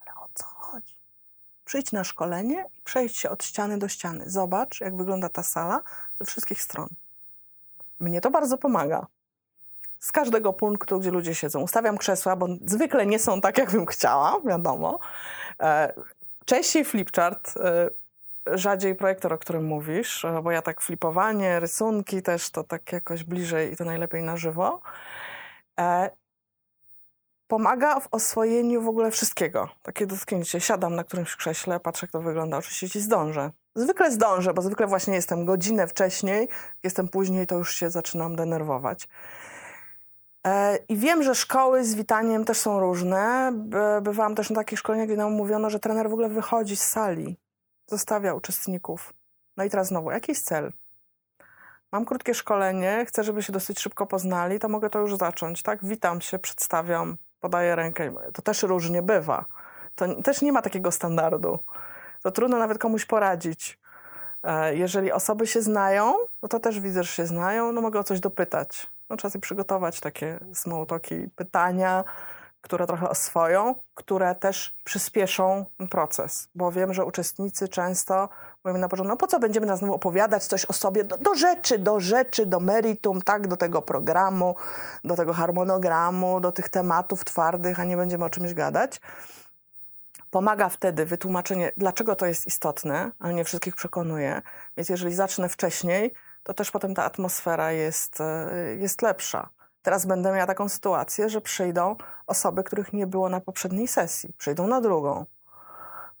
[0.00, 0.98] Ale o co chodzi?
[1.64, 4.30] Przyjdź na szkolenie i przejdź się od ściany do ściany.
[4.30, 5.82] Zobacz, jak wygląda ta sala
[6.18, 6.88] ze wszystkich stron.
[8.00, 9.06] Mnie to bardzo pomaga
[9.98, 11.60] z każdego punktu, gdzie ludzie siedzą.
[11.60, 14.98] Ustawiam krzesła, bo zwykle nie są tak, jakbym chciała, wiadomo.
[15.62, 15.92] E,
[16.44, 17.90] częściej flipchart, e,
[18.58, 23.24] rzadziej projektor, o którym mówisz, e, bo ja tak flipowanie, rysunki też to tak jakoś
[23.24, 24.80] bliżej i to najlepiej na żywo.
[27.48, 29.68] Pomaga w oswojeniu w ogóle wszystkiego.
[29.82, 30.60] Takie dotknięcie.
[30.60, 32.56] Siadam na którymś krześle, patrzę jak to wygląda.
[32.56, 33.50] Oczywiście ci zdążę.
[33.74, 36.48] Zwykle zdążę, bo zwykle właśnie jestem godzinę wcześniej,
[36.82, 39.08] jestem później, to już się zaczynam denerwować.
[40.48, 43.52] E, I wiem, że szkoły z witaniem też są różne.
[44.02, 47.36] Bywałam też na takich szkoleniach, gdzie nam mówiono, że trener w ogóle wychodzi z sali,
[47.86, 49.12] zostawia uczestników.
[49.56, 50.72] No i teraz znowu, jaki jest cel?
[51.92, 55.84] Mam krótkie szkolenie, chcę, żeby się dosyć szybko poznali, to mogę to już zacząć, tak?
[55.84, 58.12] Witam się, przedstawiam, podaję rękę.
[58.34, 59.44] To też różnie bywa.
[59.94, 61.58] To też nie ma takiego standardu.
[62.22, 63.78] To trudno nawet komuś poradzić.
[64.42, 68.04] E, jeżeli osoby się znają, no to też widzę, że się znają, no mogę o
[68.04, 72.04] coś dopytać no, trzeba sobie przygotować takie small talki, pytania,
[72.60, 78.28] które trochę oswoją, które też przyspieszą proces, bo wiem, że uczestnicy często
[78.64, 81.34] mówią na początku, no po co będziemy nas znowu opowiadać coś o sobie, do, do,
[81.34, 84.54] rzeczy, do rzeczy, do meritum, tak, do tego programu,
[85.04, 89.00] do tego harmonogramu, do tych tematów twardych, a nie będziemy o czymś gadać.
[90.30, 94.42] Pomaga wtedy wytłumaczenie, dlaczego to jest istotne, ale nie wszystkich przekonuje.
[94.76, 96.14] Więc jeżeli zacznę wcześniej,
[96.48, 99.48] to też potem ta atmosfera jest, e, jest lepsza.
[99.82, 104.66] Teraz będę miała taką sytuację, że przyjdą osoby, których nie było na poprzedniej sesji, przyjdą
[104.66, 105.24] na drugą.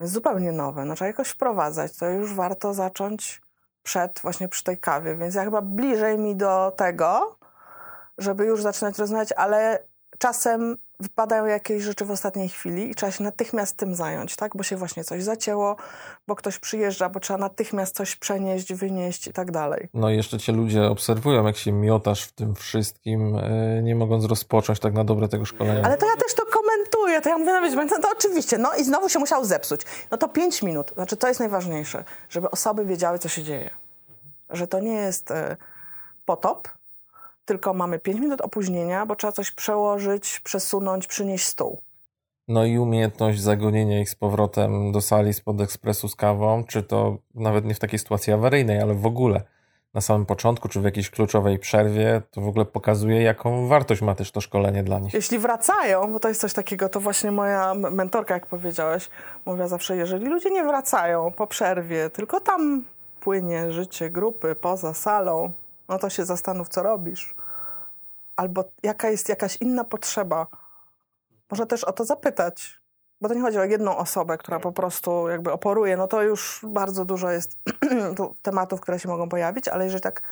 [0.00, 0.84] Jest zupełnie nowe.
[0.84, 1.96] No, trzeba jakoś wprowadzać.
[1.96, 3.42] To już warto zacząć
[3.82, 5.16] przed, właśnie przy tej kawie.
[5.16, 7.36] Więc ja chyba bliżej mi do tego,
[8.18, 9.84] żeby już zaczynać rozmawiać, ale
[10.18, 14.56] czasem wypadają jakieś rzeczy w ostatniej chwili i trzeba się natychmiast tym zająć, tak?
[14.56, 15.76] Bo się właśnie coś zacięło,
[16.26, 19.88] bo ktoś przyjeżdża, bo trzeba natychmiast coś przenieść, wynieść i tak dalej.
[19.94, 24.24] No i jeszcze cię ludzie obserwują, jak się miotasz w tym wszystkim, e, nie mogąc
[24.24, 25.82] rozpocząć tak na dobre tego szkolenia.
[25.84, 28.84] Ale to ja też to komentuję, to ja mówię, no, no to oczywiście, no i
[28.84, 29.80] znowu się musiał zepsuć.
[30.10, 33.70] No to pięć minut, znaczy to jest najważniejsze, żeby osoby wiedziały, co się dzieje.
[34.50, 35.56] Że to nie jest e,
[36.24, 36.68] potop,
[37.48, 41.82] tylko mamy 5 minut opóźnienia, bo trzeba coś przełożyć, przesunąć, przynieść stół.
[42.48, 47.16] No i umiejętność zagonienia ich z powrotem do sali spod ekspresu z kawą, czy to
[47.34, 49.42] nawet nie w takiej sytuacji awaryjnej, ale w ogóle
[49.94, 54.14] na samym początku, czy w jakiejś kluczowej przerwie, to w ogóle pokazuje, jaką wartość ma
[54.14, 55.14] też to szkolenie dla nich.
[55.14, 59.10] Jeśli wracają, bo to jest coś takiego, to właśnie moja mentorka, jak powiedziałeś,
[59.46, 62.84] mówiła zawsze, jeżeli ludzie nie wracają po przerwie, tylko tam
[63.20, 65.52] płynie życie grupy poza salą,
[65.88, 67.34] no to się zastanów, co robisz.
[68.36, 70.46] Albo jaka jest jakaś inna potrzeba.
[71.50, 72.80] Można też o to zapytać.
[73.20, 75.96] Bo to nie chodzi o jedną osobę, która po prostu jakby oporuje.
[75.96, 77.58] No to już bardzo dużo jest
[78.42, 80.22] tematów, które się mogą pojawić, ale jeżeli tak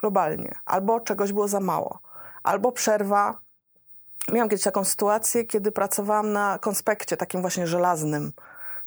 [0.00, 0.54] globalnie.
[0.64, 2.00] Albo czegoś było za mało.
[2.42, 3.38] Albo przerwa.
[4.32, 8.32] Miałam kiedyś taką sytuację, kiedy pracowałam na konspekcie takim właśnie żelaznym.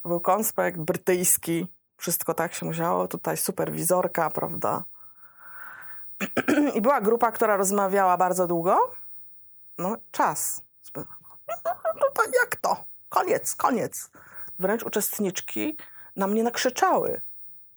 [0.04, 1.68] To był konspekt brytyjski.
[1.98, 3.08] Wszystko tak się musiało.
[3.08, 4.84] Tutaj superwizorka, prawda?
[6.76, 8.92] I była grupa, która rozmawiała bardzo długo.
[9.78, 10.62] No, czas.
[11.96, 12.84] No to jak to?
[13.10, 14.12] Koniec, koniec.
[14.60, 15.78] Wręcz uczestniczki
[16.16, 17.22] na mnie nakrzyczały.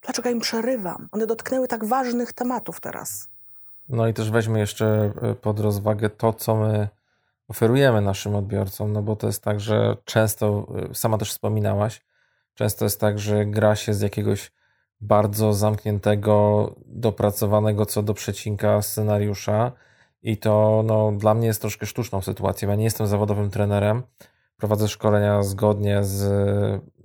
[0.03, 1.09] Dlaczego ja im przerywam?
[1.12, 3.29] One dotknęły tak ważnych tematów teraz.
[3.88, 6.88] No i też weźmy jeszcze e, pod rozwagę to, co my
[7.48, 12.01] oferujemy naszym odbiorcom, no bo to jest tak, że często, e, sama też wspominałaś,
[12.55, 14.53] często jest tak, że gra się z jakiegoś
[15.01, 19.73] bardzo zamkniętego, dopracowanego co do przecinka scenariusza.
[20.23, 22.69] I to no, dla mnie jest troszkę sztuczną sytuacją.
[22.69, 24.03] Ja nie jestem zawodowym trenerem.
[24.57, 26.23] Prowadzę szkolenia zgodnie z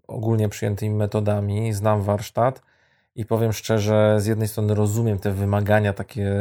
[0.08, 2.62] ogólnie przyjętymi metodami, znam warsztat
[3.16, 6.32] i powiem szczerze, z jednej strony rozumiem te wymagania takie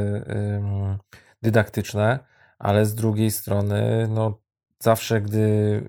[1.42, 2.18] dydaktyczne,
[2.58, 4.38] ale z drugiej strony, no,
[4.78, 5.88] zawsze gdy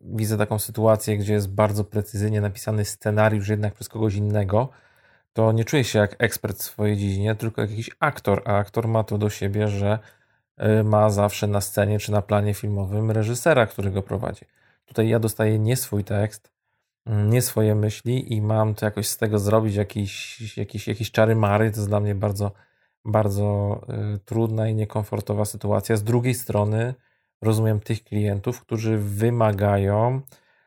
[0.00, 4.68] widzę taką sytuację, gdzie jest bardzo precyzyjnie napisany scenariusz jednak przez kogoś innego,
[5.32, 8.88] to nie czuję się jak ekspert w swojej dziedzinie, tylko jak jakiś aktor, a aktor
[8.88, 9.98] ma to do siebie, że
[10.80, 14.44] y, ma zawsze na scenie czy na planie filmowym reżysera, który go prowadzi.
[14.86, 16.52] Tutaj ja dostaję nie swój tekst,
[17.06, 21.36] mm, nie swoje myśli i mam to jakoś z tego zrobić jakiś, jakiś, jakiś czary
[21.36, 21.70] mary.
[21.70, 22.52] To jest dla mnie bardzo,
[23.04, 23.80] bardzo
[24.14, 25.96] y, trudna i niekomfortowa sytuacja.
[25.96, 26.94] Z drugiej strony
[27.42, 30.20] rozumiem tych klientów, którzy wymagają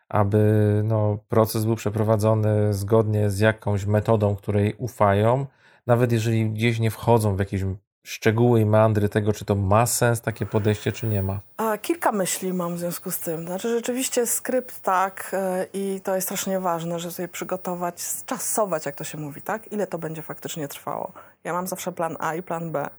[0.09, 5.45] aby no, proces był przeprowadzony zgodnie z jakąś metodą, której ufają,
[5.87, 7.63] nawet jeżeli gdzieś nie wchodzą w jakieś
[8.03, 11.39] szczegóły i meandry tego, czy to ma sens takie podejście, czy nie ma?
[11.57, 13.45] A, kilka myśli mam w związku z tym.
[13.45, 18.95] Znaczy rzeczywiście skrypt tak yy, i to jest strasznie ważne, że sobie przygotować, czasować, jak
[18.95, 19.71] to się mówi, tak?
[19.71, 21.11] Ile to będzie faktycznie trwało.
[21.43, 22.89] Ja mam zawsze plan A i plan B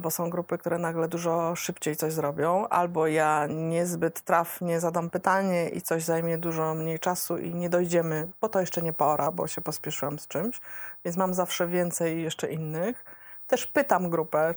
[0.00, 5.68] bo są grupy, które nagle dużo szybciej coś zrobią, albo ja niezbyt trafnie zadam pytanie
[5.68, 9.46] i coś zajmie dużo mniej czasu i nie dojdziemy, bo to jeszcze nie pora, bo
[9.46, 10.60] się pospieszyłam z czymś,
[11.04, 13.04] więc mam zawsze więcej jeszcze innych.
[13.46, 14.54] Też pytam grupę,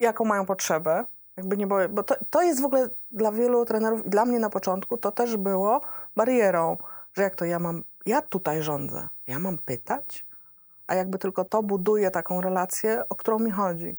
[0.00, 1.04] jaką mają potrzebę,
[1.36, 4.38] jakby nie boję, bo to, to jest w ogóle dla wielu trenerów i dla mnie
[4.38, 5.80] na początku to też było
[6.16, 6.76] barierą,
[7.14, 10.26] że jak to ja mam, ja tutaj rządzę, ja mam pytać,
[10.86, 13.96] a jakby tylko to buduje taką relację, o którą mi chodzi.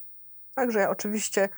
[0.58, 1.50] Także ja oczywiście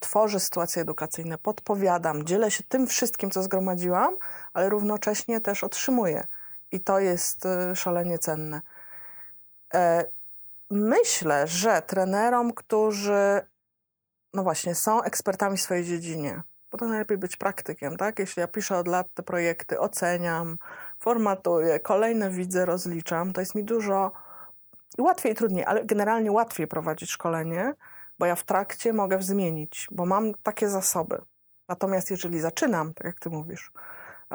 [0.00, 4.16] tworzę sytuacje edukacyjne, podpowiadam, dzielę się tym wszystkim, co zgromadziłam,
[4.52, 6.24] ale równocześnie też otrzymuję.
[6.72, 8.60] I to jest y, szalenie cenne.
[9.74, 10.04] E,
[10.70, 13.40] myślę, że trenerom, którzy
[14.34, 18.18] no właśnie są ekspertami w swojej dziedzinie, bo to najlepiej być praktykiem, tak?
[18.18, 20.58] Jeśli ja piszę od lat te projekty, oceniam,
[20.98, 24.12] formatuję, kolejne widzę, rozliczam, to jest mi dużo
[24.98, 27.74] łatwiej, trudniej, ale generalnie łatwiej prowadzić szkolenie,
[28.20, 31.22] bo ja w trakcie mogę zmienić, bo mam takie zasoby.
[31.68, 33.72] Natomiast jeżeli zaczynam, tak jak ty mówisz,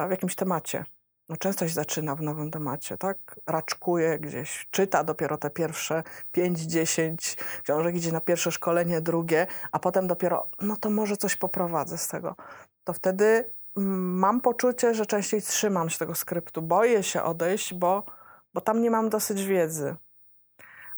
[0.08, 0.86] w jakimś temacie,
[1.30, 3.18] no często się zaczyna w nowym temacie, tak?
[3.48, 10.08] Raczkuje gdzieś, czyta dopiero te pierwsze 5-10 książek, idzie na pierwsze szkolenie, drugie, a potem
[10.08, 12.36] dopiero, no to może coś poprowadzę z tego.
[12.84, 18.04] To wtedy mm, mam poczucie, że częściej trzymam się tego skryptu, boję się odejść, bo,
[18.54, 19.96] bo tam nie mam dosyć wiedzy.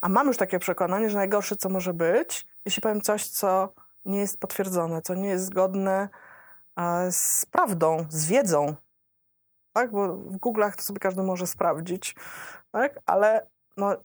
[0.01, 3.73] A mam już takie przekonanie, że najgorsze, co może być, jeśli powiem coś, co
[4.05, 6.09] nie jest potwierdzone, co nie jest zgodne
[7.11, 8.75] z prawdą, z wiedzą.
[9.73, 9.91] Tak?
[9.91, 12.15] Bo w Google'ach to sobie każdy może sprawdzić,
[12.71, 12.99] tak?
[13.05, 13.95] ale no,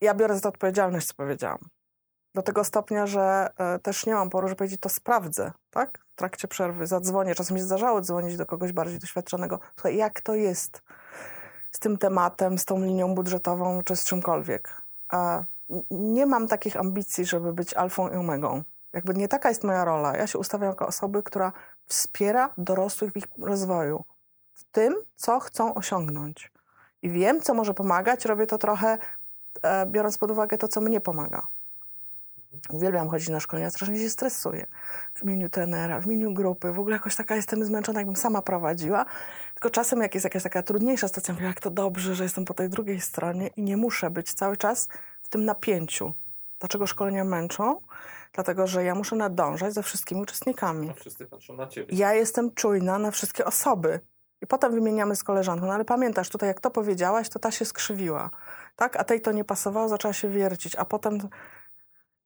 [0.00, 1.58] ja biorę za to odpowiedzialność, co powiedziałam.
[2.34, 5.98] Do tego stopnia, że e, też nie mam poru, żeby powiedzieć, to sprawdzę, tak?
[6.12, 7.34] W trakcie przerwy zadzwonię.
[7.34, 9.60] Czasem mi się zdarzało dzwonić do kogoś bardziej doświadczonego.
[9.74, 10.82] Słuchaj, jak to jest
[11.72, 14.82] z tym tematem, z tą linią budżetową, czy z czymkolwiek?
[15.90, 18.62] Nie mam takich ambicji, żeby być alfą i omegą.
[18.92, 20.16] Jakby nie taka jest moja rola.
[20.16, 21.52] Ja się ustawiam jako osoby, która
[21.86, 24.04] wspiera dorosłych w ich rozwoju.
[24.54, 26.52] W tym, co chcą osiągnąć.
[27.02, 28.24] I wiem, co może pomagać.
[28.24, 28.98] Robię to trochę
[29.62, 31.46] e, biorąc pod uwagę to, co mnie pomaga.
[32.70, 34.66] Uwielbiam chodzić na szkolenia, strasznie się stresuję
[35.14, 36.72] w imieniu trenera, w imieniu grupy.
[36.72, 39.04] W ogóle jakoś taka jestem zmęczona, jakbym sama prowadziła.
[39.54, 42.54] Tylko czasem, jak jest jakaś taka trudniejsza sytuacja, mówię, jak to dobrze, że jestem po
[42.54, 44.88] tej drugiej stronie i nie muszę być cały czas
[45.22, 46.14] w tym napięciu.
[46.58, 47.78] Dlaczego szkolenia męczą?
[48.32, 50.90] Dlatego, że ja muszę nadążać ze wszystkimi uczestnikami.
[50.90, 51.96] A wszyscy patrzą na ciebie.
[51.96, 54.00] Ja jestem czujna na wszystkie osoby.
[54.42, 57.64] I potem wymieniamy z koleżanką, no ale pamiętasz, tutaj jak to powiedziałaś, to ta się
[57.64, 58.30] skrzywiła,
[58.76, 58.96] tak?
[58.96, 61.18] A tej to nie pasowało, zaczęła się wiercić, a potem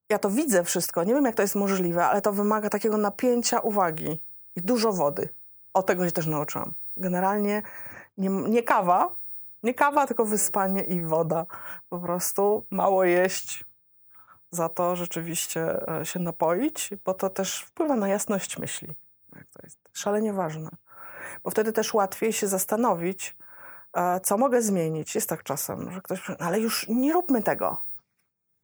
[0.09, 3.61] ja to widzę wszystko, nie wiem jak to jest możliwe, ale to wymaga takiego napięcia
[3.61, 4.21] uwagi
[4.57, 5.29] i dużo wody.
[5.75, 6.75] O tego się też nauczyłam.
[6.97, 7.62] Generalnie
[8.19, 9.14] nie, nie kawa,
[9.62, 11.47] nie kawa, tylko wyspanie i woda.
[11.88, 13.64] Po prostu mało jeść,
[14.51, 18.95] za to rzeczywiście e, się napoić, bo to też wpływa na jasność myśli.
[19.53, 20.71] To jest szalenie ważne.
[21.45, 23.37] Bo wtedy też łatwiej się zastanowić,
[23.92, 25.14] e, co mogę zmienić.
[25.14, 27.83] Jest tak czasem, że ktoś mówi, ale już nie róbmy tego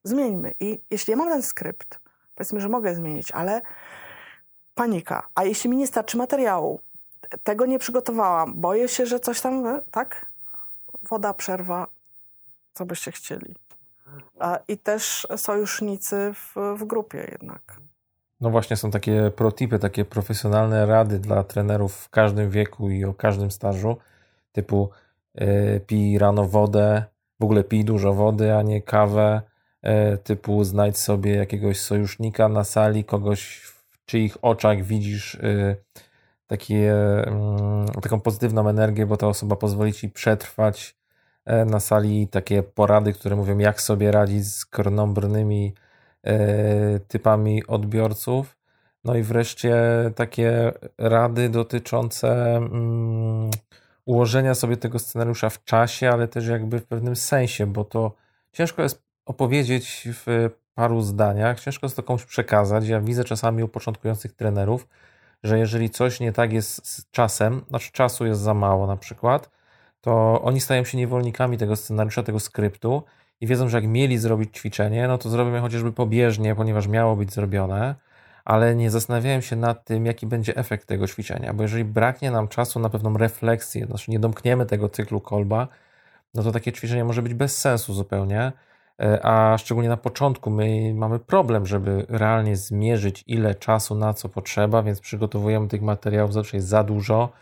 [0.05, 0.55] zmieńmy.
[0.61, 2.01] I jeśli ja mam ten skrypt,
[2.35, 3.63] powiedzmy, że mogę zmienić, ale
[4.75, 5.29] panika.
[5.35, 6.81] A jeśli mi nie starczy materiału,
[7.43, 10.27] tego nie przygotowałam, boję się, że coś tam, e, tak?
[11.03, 11.87] Woda, przerwa,
[12.75, 13.55] co byście chcieli.
[14.69, 17.77] I też sojusznicy w, w grupie jednak.
[18.41, 23.15] No właśnie, są takie protipy, takie profesjonalne rady dla trenerów w każdym wieku i o
[23.15, 23.97] każdym stażu,
[24.53, 24.91] typu
[25.35, 27.05] yy, pij rano wodę,
[27.41, 29.43] w ogóle pij dużo wody, a nie kawę,
[30.25, 35.77] typu znajdź sobie jakiegoś sojusznika na sali, kogoś w czyich oczach widzisz e,
[36.47, 36.93] takie,
[37.27, 40.97] mm, taką pozytywną energię, bo ta osoba pozwoli ci przetrwać
[41.45, 45.75] e, na sali takie porady, które mówią, jak sobie radzić z krnąbrnymi
[47.09, 48.57] typami odbiorców.
[49.05, 49.75] No i wreszcie
[50.15, 53.51] takie rady dotyczące mm,
[54.05, 58.13] ułożenia sobie tego scenariusza w czasie, ale też jakby w pewnym sensie, bo to
[58.53, 61.61] ciężko jest opowiedzieć w paru zdaniach.
[61.61, 62.89] Ciężko jest to komuś przekazać.
[62.89, 64.89] Ja widzę czasami u początkujących trenerów,
[65.43, 69.51] że jeżeli coś nie tak jest z czasem, znaczy czasu jest za mało na przykład,
[70.01, 73.03] to oni stają się niewolnikami tego scenariusza, tego skryptu
[73.41, 77.17] i wiedzą, że jak mieli zrobić ćwiczenie, no to zrobią je chociażby pobieżnie, ponieważ miało
[77.17, 77.95] być zrobione,
[78.45, 82.49] ale nie zastanawiają się nad tym, jaki będzie efekt tego ćwiczenia, bo jeżeli braknie nam
[82.49, 85.69] czasu na pewną refleksję, znaczy nie domkniemy tego cyklu kolba,
[86.35, 88.53] no to takie ćwiczenie może być bez sensu zupełnie
[89.23, 94.83] a szczególnie na początku my mamy problem, żeby realnie zmierzyć, ile czasu na co potrzeba,
[94.83, 97.33] więc przygotowujemy tych materiałów zawsze jest za dużo.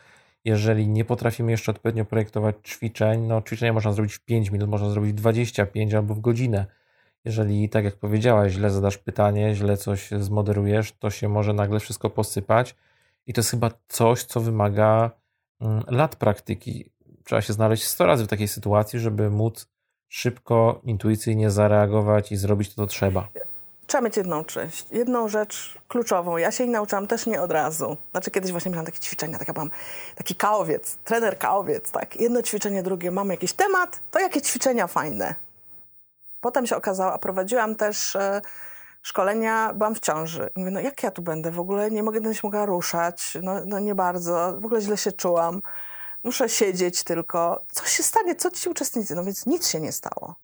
[0.44, 4.90] Jeżeli nie potrafimy jeszcze odpowiednio projektować ćwiczeń, no ćwiczenia można zrobić w 5 minut, można
[4.90, 6.66] zrobić w 25 albo w godzinę.
[7.24, 12.10] Jeżeli, tak jak powiedziałaś, źle zadasz pytanie, źle coś zmoderujesz, to się może nagle wszystko
[12.10, 12.76] posypać.
[13.26, 15.10] I to jest chyba coś, co wymaga
[15.60, 16.90] mm, lat praktyki.
[17.24, 19.69] Trzeba się znaleźć 100 razy w takiej sytuacji, żeby móc
[20.10, 23.28] szybko, intuicyjnie zareagować i zrobić to, co trzeba?
[23.86, 26.36] Trzeba mieć jedną część, jedną rzecz kluczową.
[26.36, 27.96] Ja się jej nauczyłam też nie od razu.
[28.10, 29.70] Znaczy kiedyś właśnie miałam takie ćwiczenia, taka byłam,
[30.14, 32.20] taki kaowiec, trener kaowiec, tak.
[32.20, 35.34] Jedno ćwiczenie, drugie, mamy jakiś temat, to jakie ćwiczenia fajne.
[36.40, 38.40] Potem się okazało, a prowadziłam też e,
[39.02, 40.50] szkolenia, byłam w ciąży.
[40.56, 41.50] Mówię, no jak ja tu będę?
[41.50, 45.12] W ogóle nie mogę, nie mogła ruszać, no, no nie bardzo, w ogóle źle się
[45.12, 45.62] czułam
[46.24, 47.62] muszę siedzieć tylko.
[47.72, 48.36] Co się stanie?
[48.36, 49.14] Co ci uczestnicy?
[49.14, 50.34] No więc nic się nie stało.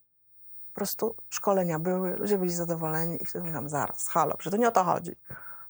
[0.73, 4.69] Po prostu szkolenia były, ludzie byli zadowoleni i wtedy mówiłam, zaraz, halo, przecież to nie
[4.69, 5.17] o to chodzi.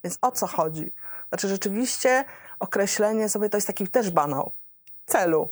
[0.05, 0.93] Więc o co chodzi?
[1.29, 2.25] Znaczy rzeczywiście
[2.59, 4.53] określenie sobie to jest taki też banał.
[5.07, 5.49] Celu.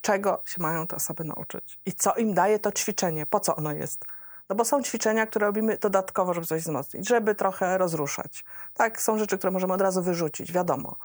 [0.00, 1.80] Czego się mają te osoby nauczyć?
[1.86, 3.26] I co im daje to ćwiczenie?
[3.26, 4.04] Po co ono jest?
[4.48, 8.44] No bo są ćwiczenia, które robimy dodatkowo, żeby coś wzmocnić, żeby trochę rozruszać.
[8.74, 10.96] Tak, są rzeczy, które możemy od razu wyrzucić, wiadomo.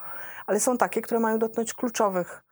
[0.45, 2.43] Ale są takie, które mają dotknąć kluczowych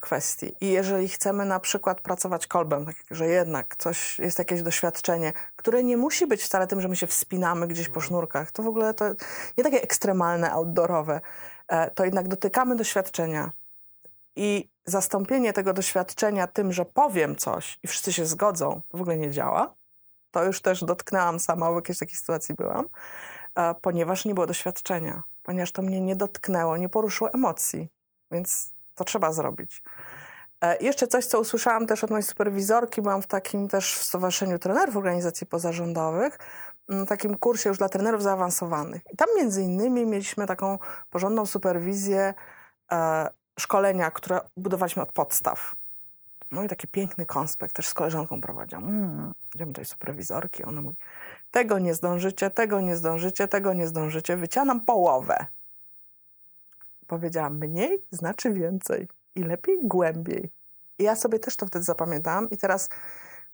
[0.00, 0.54] kwestii.
[0.60, 5.84] I jeżeli chcemy na przykład pracować kolbem, tak że jednak coś, jest jakieś doświadczenie, które
[5.84, 8.06] nie musi być wcale tym, że my się wspinamy gdzieś po mhm.
[8.06, 9.04] sznurkach, to w ogóle to
[9.58, 11.20] nie takie ekstremalne, outdoorowe,
[11.68, 13.50] e, to jednak dotykamy doświadczenia.
[14.36, 19.30] I zastąpienie tego doświadczenia tym, że powiem coś i wszyscy się zgodzą, w ogóle nie
[19.30, 19.74] działa.
[20.30, 22.88] To już też dotknęłam sama, w jakiejś takiej sytuacji byłam,
[23.54, 27.88] e, ponieważ nie było doświadczenia, ponieważ to mnie nie dotknęło, nie poruszyło emocji.
[28.30, 29.82] Więc to trzeba zrobić.
[30.62, 34.58] E, jeszcze coś, co usłyszałam też od mojej superwizorki, byłam w takim też w Stowarzyszeniu
[34.58, 36.38] Trenerów Organizacji Pozarządowych,
[36.88, 39.02] mm, takim kursie już dla trenerów zaawansowanych.
[39.12, 40.78] I tam między innymi mieliśmy taką
[41.10, 42.34] porządną superwizję
[42.92, 43.28] e,
[43.60, 45.74] szkolenia, które budowaliśmy od podstaw.
[46.50, 48.84] No i taki piękny konspekt, też z koleżanką prowadziłam.
[48.84, 50.96] Mm, idziemy do superwizorki, ona mówi,
[51.50, 55.46] tego nie zdążycie, tego nie zdążycie, tego nie zdążycie, wycianam połowę.
[57.12, 60.50] Powiedziałam, mniej znaczy więcej i lepiej głębiej.
[60.98, 62.88] I ja sobie też to wtedy zapamiętałam i teraz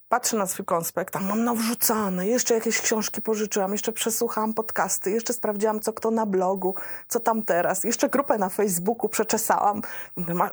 [0.09, 5.33] patrzę na swój konspekt, tam mam nawrzucane, jeszcze jakieś książki pożyczyłam, jeszcze przesłuchałam podcasty, jeszcze
[5.33, 6.75] sprawdziłam, co kto na blogu,
[7.07, 9.81] co tam teraz, jeszcze grupę na Facebooku przeczesałam.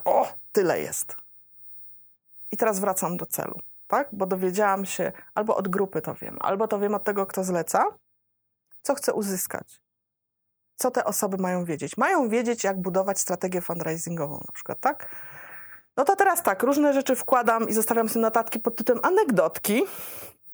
[0.04, 1.16] O, tyle jest.
[2.52, 4.08] I teraz wracam do celu, tak?
[4.12, 7.84] Bo dowiedziałam się, albo od grupy to wiem, albo to wiem od tego, kto zleca,
[8.82, 9.85] co chcę uzyskać.
[10.76, 11.96] Co te osoby mają wiedzieć?
[11.96, 15.08] Mają wiedzieć, jak budować strategię fundraisingową na przykład, tak?
[15.96, 19.82] No to teraz tak, różne rzeczy wkładam i zostawiam sobie notatki pod tytułem anegdotki,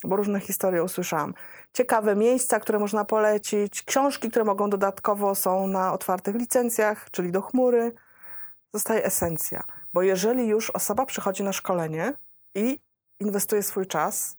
[0.05, 1.35] bo różne historie usłyszałam.
[1.73, 7.43] Ciekawe miejsca, które można polecić, książki, które mogą dodatkowo są na otwartych licencjach, czyli do
[7.43, 7.93] chmury.
[8.75, 9.65] Zostaje esencja.
[9.95, 12.13] Bo jeżeli już osoba przychodzi na szkolenie
[12.55, 12.79] i
[13.21, 14.37] inwestuje swój czas,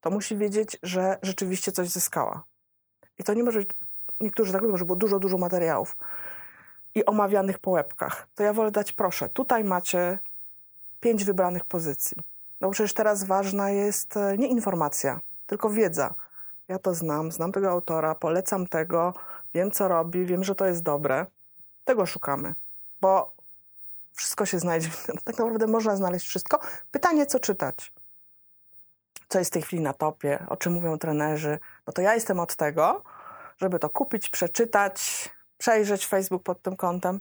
[0.00, 2.44] to musi wiedzieć, że rzeczywiście coś zyskała.
[3.18, 3.70] I to nie może być,
[4.20, 5.96] niektórzy tak mówią, że było dużo, dużo materiałów
[6.94, 8.26] i omawianych po łebkach.
[8.34, 10.18] To ja wolę dać, proszę, tutaj macie
[11.00, 12.16] pięć wybranych pozycji.
[12.60, 16.14] No przecież teraz ważna jest e, nie informacja, tylko wiedza.
[16.68, 19.14] Ja to znam, znam tego autora, polecam tego,
[19.54, 21.26] wiem co robi, wiem, że to jest dobre.
[21.84, 22.54] Tego szukamy,
[23.00, 23.32] bo
[24.12, 24.88] wszystko się znajdzie.
[25.24, 26.60] Tak naprawdę można znaleźć wszystko.
[26.90, 27.92] Pytanie, co czytać?
[29.28, 30.46] Co jest w tej chwili na topie?
[30.48, 31.58] O czym mówią trenerzy?
[31.86, 33.02] No to ja jestem od tego,
[33.58, 35.28] żeby to kupić, przeczytać,
[35.58, 37.20] przejrzeć Facebook pod tym kątem,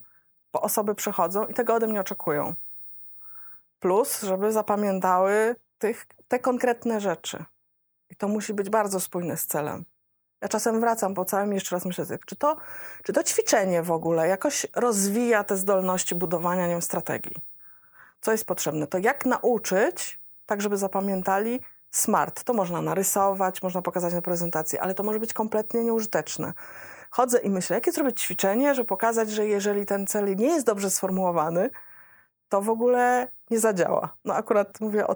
[0.53, 2.53] bo osoby przychodzą i tego ode mnie oczekują.
[3.79, 7.45] Plus, żeby zapamiętały tych, te konkretne rzeczy.
[8.09, 9.85] I to musi być bardzo spójne z celem.
[10.41, 12.57] Ja czasem wracam po całym jeszcze raz myślę, czy to,
[13.03, 17.35] czy to ćwiczenie w ogóle jakoś rozwija te zdolności budowania wiem, strategii.
[18.21, 18.88] Co jest potrzebne?
[18.88, 21.59] To jak nauczyć, tak żeby zapamiętali
[21.99, 22.43] smart.
[22.43, 26.53] To można narysować, można pokazać na prezentacji, ale to może być kompletnie nieużyteczne.
[27.09, 30.89] Chodzę i myślę, jakie zrobić ćwiczenie, żeby pokazać, że jeżeli ten cel nie jest dobrze
[30.89, 31.69] sformułowany,
[32.49, 34.15] to w ogóle nie zadziała.
[34.25, 35.15] No akurat mówię o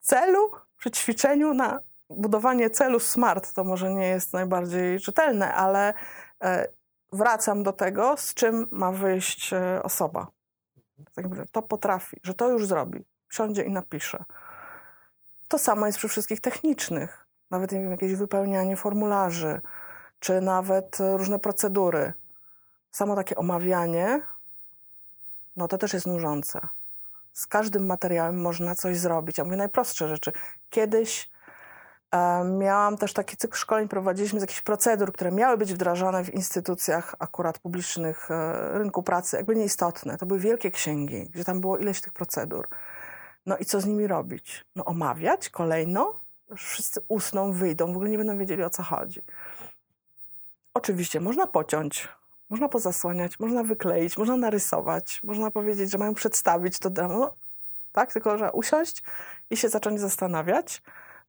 [0.00, 1.80] celu przy ćwiczeniu na
[2.10, 5.94] budowanie celu SMART to może nie jest najbardziej czytelne, ale
[6.42, 6.68] e,
[7.12, 10.26] wracam do tego, z czym ma wyjść e, osoba.
[11.14, 13.04] Tak to potrafi, że to już zrobi.
[13.30, 14.24] Siądzie i napisze.
[15.52, 17.26] To samo jest przy wszystkich technicznych.
[17.50, 19.60] Nawet wiem, jakieś wypełnianie formularzy,
[20.20, 22.12] czy nawet różne procedury.
[22.90, 24.20] Samo takie omawianie,
[25.56, 26.60] no to też jest nużące.
[27.32, 29.38] Z każdym materiałem można coś zrobić.
[29.38, 30.32] Ja mówię najprostsze rzeczy.
[30.70, 31.32] Kiedyś
[32.58, 37.14] Miałam też taki cykl szkoleń, prowadziliśmy z jakichś procedur, które miały być wdrażane w instytucjach
[37.18, 40.18] akurat publicznych e, rynku pracy, jakby nieistotne.
[40.18, 42.68] To były wielkie księgi, gdzie tam było ileś tych procedur.
[43.46, 44.64] No i co z nimi robić?
[44.76, 46.20] No omawiać kolejno,
[46.56, 49.22] wszyscy usną, wyjdą, w ogóle nie będą wiedzieli o co chodzi.
[50.74, 52.08] Oczywiście można pociąć,
[52.50, 57.34] można pozasłaniać, można wykleić, można narysować, można powiedzieć, że mają przedstawić to demo,
[57.92, 58.12] tak?
[58.12, 59.02] Tylko, że usiąść
[59.50, 60.82] i się zacząć zastanawiać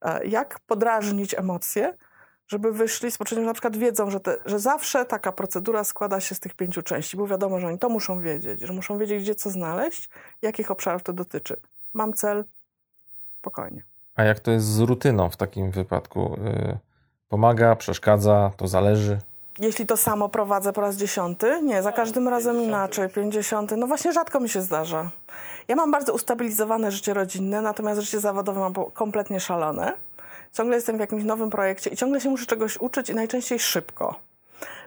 [0.04, 1.98] E, jak podrażnić emocje,
[2.48, 6.36] żeby wyszli z poczuciem, na przykład wiedzą, że, te, że zawsze taka procedura składa się
[6.36, 9.36] z tych pięciu części, bo wiadomo, że oni to muszą wiedzieć, że muszą wiedzieć, gdzie
[9.36, 10.10] co znaleźć,
[10.42, 11.58] jakich obszarów to dotyczy.
[11.94, 12.46] Mam cel,
[13.40, 13.84] spokojnie.
[14.16, 16.34] A jak to jest z rutyną w takim wypadku?
[16.48, 16.78] Y,
[17.30, 19.20] pomaga, przeszkadza, to zależy?
[19.60, 21.62] Jeśli to samo prowadzę po raz dziesiąty?
[21.64, 23.10] Nie, za każdym razem inaczej.
[23.10, 25.12] Pięćdziesiąty, no właśnie rzadko mi się zdarza.
[25.68, 29.94] Ja mam bardzo ustabilizowane życie rodzinne, natomiast życie zawodowe mam kompletnie szalone.
[30.54, 34.16] Ciągle jestem w jakimś nowym projekcie i ciągle się muszę czegoś uczyć i najczęściej szybko.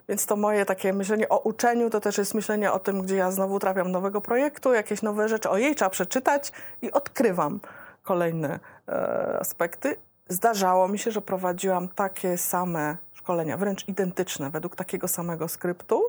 [0.09, 3.31] Więc to moje takie myślenie o uczeniu to też jest myślenie o tym, gdzie ja
[3.31, 6.53] znowu trafiam nowego projektu, jakieś nowe rzeczy, o jej trzeba przeczytać
[6.83, 7.61] i odkrywam
[8.03, 9.97] kolejne e, aspekty.
[10.29, 16.03] Zdarzało mi się, że prowadziłam takie same szkolenia, wręcz identyczne, według takiego samego skryptu,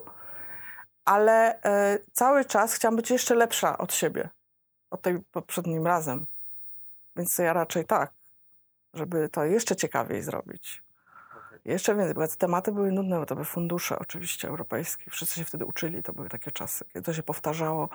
[1.06, 4.30] ale e, cały czas chciałam być jeszcze lepsza od siebie
[4.92, 6.26] od tej poprzednim razem.
[7.16, 8.14] Więc ja raczej tak,
[8.94, 10.84] żeby to jeszcze ciekawiej zrobić.
[11.68, 15.12] Jeszcze więcej, bo te tematy były nudne, bo to były fundusze oczywiście europejskie.
[15.12, 17.90] Wszyscy się wtedy uczyli, to były takie czasy, kiedy to się powtarzało,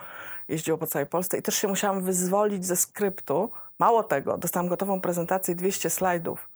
[0.48, 3.50] jeździło po całej Polsce i też się musiałam wyzwolić ze skryptu.
[3.78, 6.48] Mało tego, dostałam gotową prezentację 200 slajdów.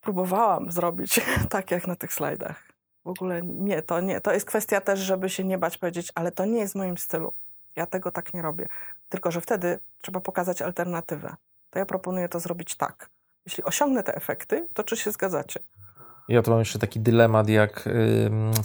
[0.00, 2.62] Próbowałam zrobić tak, jak na tych slajdach.
[3.04, 4.20] W ogóle nie, to nie.
[4.20, 6.98] To jest kwestia też, żeby się nie bać powiedzieć, ale to nie jest w moim
[6.98, 7.32] stylu
[7.76, 8.68] Ja tego tak nie robię.
[9.08, 11.36] Tylko, że wtedy trzeba pokazać alternatywę.
[11.70, 13.13] To ja proponuję to zrobić tak.
[13.46, 15.60] Jeśli osiągnę te efekty, to czy się zgadzacie?
[16.28, 17.88] Ja to mam jeszcze taki dylemat, jak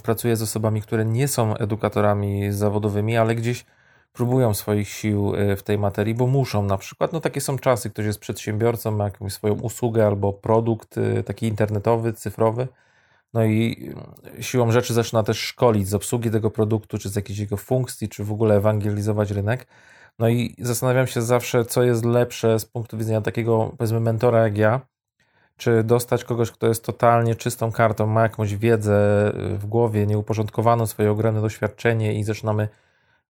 [0.02, 3.64] pracuję z osobami, które nie są edukatorami zawodowymi, ale gdzieś
[4.12, 7.12] próbują swoich sił y, w tej materii, bo muszą na przykład.
[7.12, 11.46] No takie są czasy, ktoś jest przedsiębiorcą, ma jakąś swoją usługę albo produkt y, taki
[11.46, 12.68] internetowy, cyfrowy.
[13.34, 13.90] No i
[14.38, 18.08] y, siłą rzeczy zaczyna też szkolić z obsługi tego produktu, czy z jakiejś jego funkcji,
[18.08, 19.66] czy w ogóle ewangelizować rynek.
[20.20, 24.58] No i zastanawiam się zawsze, co jest lepsze z punktu widzenia takiego, powiedzmy, mentora jak
[24.58, 24.80] ja,
[25.56, 28.92] czy dostać kogoś, kto jest totalnie czystą kartą, ma jakąś wiedzę
[29.34, 32.68] w głowie, nieuporządkowaną, swoje ogromne doświadczenie i zaczynamy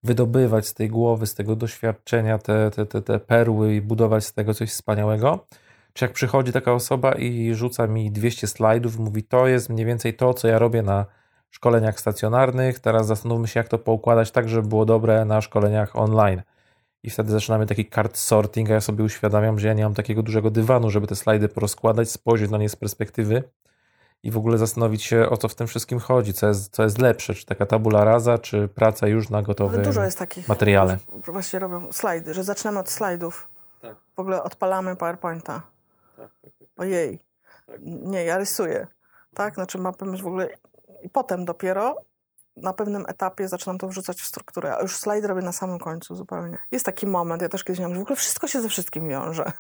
[0.03, 4.33] wydobywać z tej głowy, z tego doświadczenia te, te, te, te perły i budować z
[4.33, 5.47] tego coś wspaniałego.
[5.93, 10.15] Czy jak przychodzi taka osoba i rzuca mi 200 slajdów, mówi, to jest mniej więcej
[10.15, 11.07] to, co ja robię na
[11.51, 16.43] szkoleniach stacjonarnych, teraz zastanówmy się, jak to poukładać tak, żeby było dobre na szkoleniach online.
[17.03, 20.23] I wtedy zaczynamy taki card sorting, a ja sobie uświadamiam, że ja nie mam takiego
[20.23, 23.43] dużego dywanu, żeby te slajdy porozkładać, spojrzeć na nie z perspektywy
[24.23, 26.99] i w ogóle zastanowić się, o co w tym wszystkim chodzi, co jest, co jest
[26.99, 30.99] lepsze, czy taka tabula rasa, czy praca już na gotowym Dużo jest takich, materiale.
[31.27, 33.49] Właśnie robią slajdy, że zaczynamy od slajdów.
[33.81, 33.97] Tak.
[34.17, 35.63] W ogóle odpalamy PowerPointa.
[36.17, 36.69] Tak, tak, tak.
[36.77, 37.19] Ojej.
[37.67, 37.81] Tak.
[37.85, 38.87] Nie, ja rysuję.
[39.35, 40.49] Tak, znaczy mapy w ogóle
[41.03, 41.97] i potem dopiero
[42.57, 46.15] na pewnym etapie zaczynam to wrzucać w strukturę, a już slajd robię na samym końcu
[46.15, 46.59] zupełnie.
[46.71, 49.45] Jest taki moment, ja też kiedyś miałam, że w ogóle wszystko się ze wszystkim wiąże.
[49.45, 49.57] Tak,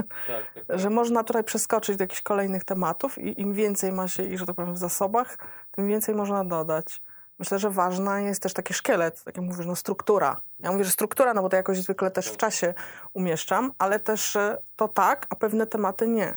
[0.54, 0.78] tak, tak.
[0.78, 4.46] Że można tutaj przeskoczyć do jakichś kolejnych tematów i im więcej ma się, i że
[4.46, 5.38] to powiem, w zasobach,
[5.70, 7.02] tym więcej można dodać.
[7.38, 10.36] Myślę, że ważna jest też taki szkielet, tak jak mówisz, no struktura.
[10.58, 12.74] Ja mówię, że struktura, no bo to jakoś zwykle też w czasie
[13.12, 14.38] umieszczam, ale też
[14.76, 16.36] to tak, a pewne tematy nie.